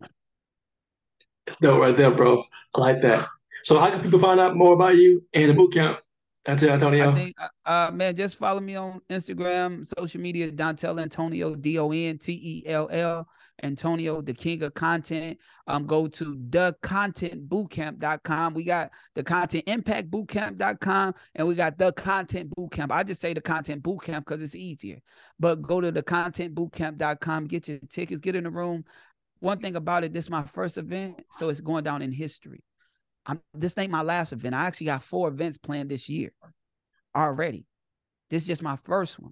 No, 1.61 1.79
right 1.79 1.95
there, 1.95 2.11
bro. 2.11 2.43
I 2.75 2.81
like 2.81 3.01
that. 3.03 3.29
So 3.63 3.79
how 3.79 3.89
can 3.91 4.01
people 4.01 4.19
find 4.19 4.41
out 4.41 4.57
more 4.57 4.73
about 4.73 4.97
you 4.97 5.23
and 5.33 5.49
the 5.49 5.53
boot 5.53 5.73
camp? 5.73 5.99
That's 6.45 6.63
Antonio. 6.63 7.11
I 7.11 7.15
think, 7.15 7.35
uh, 7.39 7.47
uh, 7.65 7.91
man, 7.93 8.15
just 8.15 8.37
follow 8.37 8.59
me 8.59 8.75
on 8.75 8.99
Instagram, 9.09 9.87
social 9.97 10.19
media, 10.19 10.51
Dontell 10.51 11.01
Antonio, 11.01 11.55
D 11.55 11.79
O 11.79 11.91
N 11.91 12.17
T 12.17 12.33
E 12.33 12.63
L 12.67 12.89
L, 12.91 13.25
Antonio, 13.63 14.21
the 14.21 14.33
king 14.33 14.61
of 14.63 14.73
content. 14.73 15.37
Um, 15.67 15.87
go 15.87 16.07
to 16.07 16.35
thecontentbootcamp.com. 16.35 18.53
We 18.53 18.65
got 18.65 18.91
the 19.15 19.23
content 19.23 19.63
impact 19.67 20.11
bootcamp.com 20.11 21.15
and 21.35 21.47
we 21.47 21.55
got 21.55 21.77
the 21.77 21.93
content 21.93 22.51
bootcamp. 22.57 22.91
I 22.91 23.03
just 23.03 23.21
say 23.21 23.33
the 23.33 23.39
content 23.39 23.81
bootcamp 23.81 24.25
because 24.25 24.43
it's 24.43 24.55
easier. 24.55 24.99
But 25.39 25.61
go 25.61 25.79
to 25.79 25.89
the 25.91 26.03
contentbootcamp.com, 26.03 27.45
get 27.45 27.69
your 27.69 27.79
tickets, 27.89 28.19
get 28.19 28.35
in 28.35 28.43
the 28.43 28.51
room. 28.51 28.83
One 29.39 29.59
thing 29.59 29.77
about 29.77 30.03
it, 30.03 30.11
this 30.13 30.25
is 30.25 30.29
my 30.29 30.43
first 30.43 30.77
event, 30.77 31.23
so 31.31 31.47
it's 31.49 31.61
going 31.61 31.85
down 31.85 32.01
in 32.01 32.11
history. 32.11 32.61
I'm 33.25 33.41
this 33.53 33.77
ain't 33.77 33.91
my 33.91 34.01
last 34.01 34.33
event. 34.33 34.55
I 34.55 34.65
actually 34.65 34.87
got 34.87 35.03
four 35.03 35.27
events 35.27 35.57
planned 35.57 35.89
this 35.89 36.09
year 36.09 36.31
already. 37.15 37.65
This 38.29 38.43
is 38.43 38.47
just 38.47 38.63
my 38.63 38.77
first 38.83 39.19
one. 39.19 39.31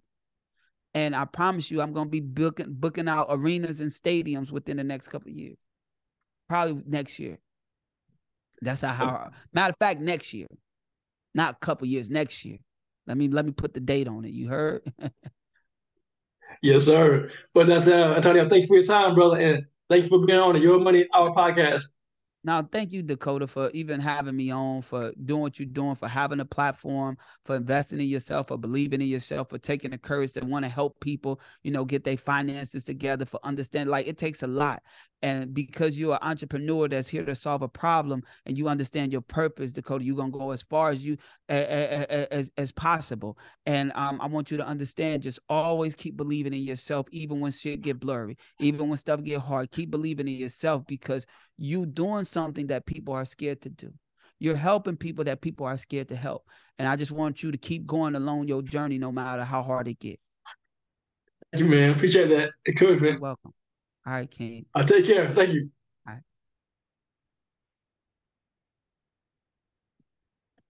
And 0.94 1.16
I 1.16 1.26
promise 1.26 1.72
you, 1.72 1.82
I'm 1.82 1.94
gonna 1.94 2.10
be 2.10 2.20
booking 2.20 2.68
booking 2.70 3.08
out 3.08 3.28
arenas 3.30 3.82
and 3.82 3.92
stadiums 3.92 4.52
within 4.52 4.78
the 4.78 4.84
next 4.84 5.08
couple 5.08 5.32
years. 5.32 5.60
Probably 6.50 6.84
next 6.86 7.18
year. 7.20 7.40
That's 8.62 8.82
how, 8.82 8.94
how 8.94 9.30
matter 9.54 9.72
of 9.72 9.78
fact, 9.80 10.02
next 10.02 10.34
year. 10.34 10.48
Not 11.34 11.56
a 11.56 11.66
couple 11.66 11.88
years, 11.88 12.10
next 12.10 12.44
year. 12.44 12.58
Let 13.08 13.18
me 13.18 13.30
let 13.30 13.46
me 13.46 13.52
put 13.52 13.74
the 13.74 13.80
date 13.80 14.08
on 14.08 14.26
it. 14.26 14.32
You 14.32 14.50
heard? 14.50 14.82
yes, 16.62 16.86
sir. 16.86 17.32
But 17.54 17.68
that's 17.68 17.88
uh 17.88 18.14
Antonio, 18.16 18.48
thank 18.48 18.64
you 18.64 18.68
for 18.68 18.76
your 18.76 18.86
time, 18.86 19.16
brother, 19.16 19.38
and 19.38 19.66
thank 19.90 20.04
you 20.04 20.10
for 20.10 20.26
being 20.26 20.40
on 20.40 20.54
the 20.54 20.60
Your 20.60 20.80
Money 20.80 21.08
Our 21.14 21.32
podcast. 21.32 21.84
Now, 22.44 22.64
thank 22.64 22.92
you, 22.92 23.04
Dakota, 23.04 23.46
for 23.46 23.70
even 23.70 24.00
having 24.00 24.36
me 24.36 24.50
on, 24.50 24.82
for 24.82 25.12
doing 25.26 25.42
what 25.42 25.60
you're 25.60 25.68
doing, 25.68 25.94
for 25.96 26.08
having 26.08 26.40
a 26.40 26.46
platform, 26.46 27.18
for 27.46 27.56
investing 27.56 28.00
in 28.00 28.08
yourself, 28.08 28.48
for 28.48 28.58
believing 28.58 29.00
in 29.00 29.08
yourself, 29.08 29.50
for 29.50 29.60
taking 29.60 29.92
the 29.92 29.98
courage 30.00 30.34
to 30.34 30.46
want 30.46 30.66
to 30.66 30.70
help 30.70 31.00
people, 31.02 31.40
you 31.62 31.70
know, 31.70 31.86
get 31.86 32.04
their 32.04 32.18
finances 32.18 32.84
together, 32.84 33.26
for 33.26 33.40
understanding. 33.44 33.92
Like 33.92 34.08
it 34.08 34.18
takes 34.18 34.42
a 34.42 34.48
lot. 34.48 34.82
And 35.22 35.54
because 35.54 35.98
you're 35.98 36.14
an 36.14 36.20
entrepreneur 36.22 36.88
that's 36.88 37.08
here 37.08 37.24
to 37.26 37.36
solve 37.36 37.62
a 37.62 37.68
problem 37.68 38.24
and 38.46 38.58
you 38.58 38.68
understand 38.68 39.12
your 39.12 39.22
purpose, 39.22 39.72
Dakota, 39.72 40.04
you're 40.04 40.16
gonna 40.16 40.32
go 40.32 40.52
as 40.52 40.64
far 40.64 40.90
as 40.90 41.04
you 41.04 41.18
as 41.48 42.50
as 42.58 42.72
possible. 42.72 43.38
And 43.66 43.92
um, 43.96 44.20
I 44.20 44.28
want 44.28 44.50
you 44.50 44.58
to 44.58 44.66
understand, 44.66 45.24
just 45.24 45.40
always 45.48 45.94
keep 45.94 46.18
believing 46.18 46.54
in 46.54 46.64
yourself, 46.64 47.06
even 47.12 47.40
when 47.40 47.52
shit 47.52 47.82
get 47.82 48.00
blurry, 48.00 48.38
even 48.60 48.90
when 48.90 48.98
stuff 48.98 49.24
get 49.24 49.42
hard. 49.42 49.72
Keep 49.72 49.92
believing 49.92 50.28
in 50.28 50.36
yourself 50.36 50.86
because 50.88 51.26
you 51.58 51.86
doing 51.86 52.26
something 52.26 52.68
that 52.68 52.86
people 52.86 53.14
are 53.14 53.26
scared 53.26 53.62
to 53.62 53.70
do. 53.70 53.94
You're 54.40 54.56
helping 54.56 54.98
people 54.98 55.24
that 55.26 55.42
people 55.42 55.68
are 55.68 55.78
scared 55.78 56.08
to 56.08 56.16
help. 56.16 56.48
And 56.80 56.88
I 56.88 56.96
just 56.96 57.12
want 57.12 57.44
you 57.44 57.52
to 57.52 57.60
keep 57.60 57.86
going 57.86 58.16
along 58.16 58.48
your 58.48 58.64
journey, 58.64 58.98
no 58.98 59.12
matter 59.12 59.44
how 59.44 59.62
hard 59.62 59.88
it 59.88 60.00
gets. 60.00 60.22
Thank 61.52 61.66
you, 61.66 61.70
man. 61.70 61.92
Appreciate 61.92 62.30
that 62.30 62.50
encouragement. 62.68 63.14
You're 63.14 63.22
welcome. 63.22 63.54
All 64.06 64.14
right, 64.14 64.30
King. 64.30 64.66
I 64.74 64.84
take 64.84 65.06
care. 65.06 65.34
Thank 65.34 65.54
you. 65.54 65.70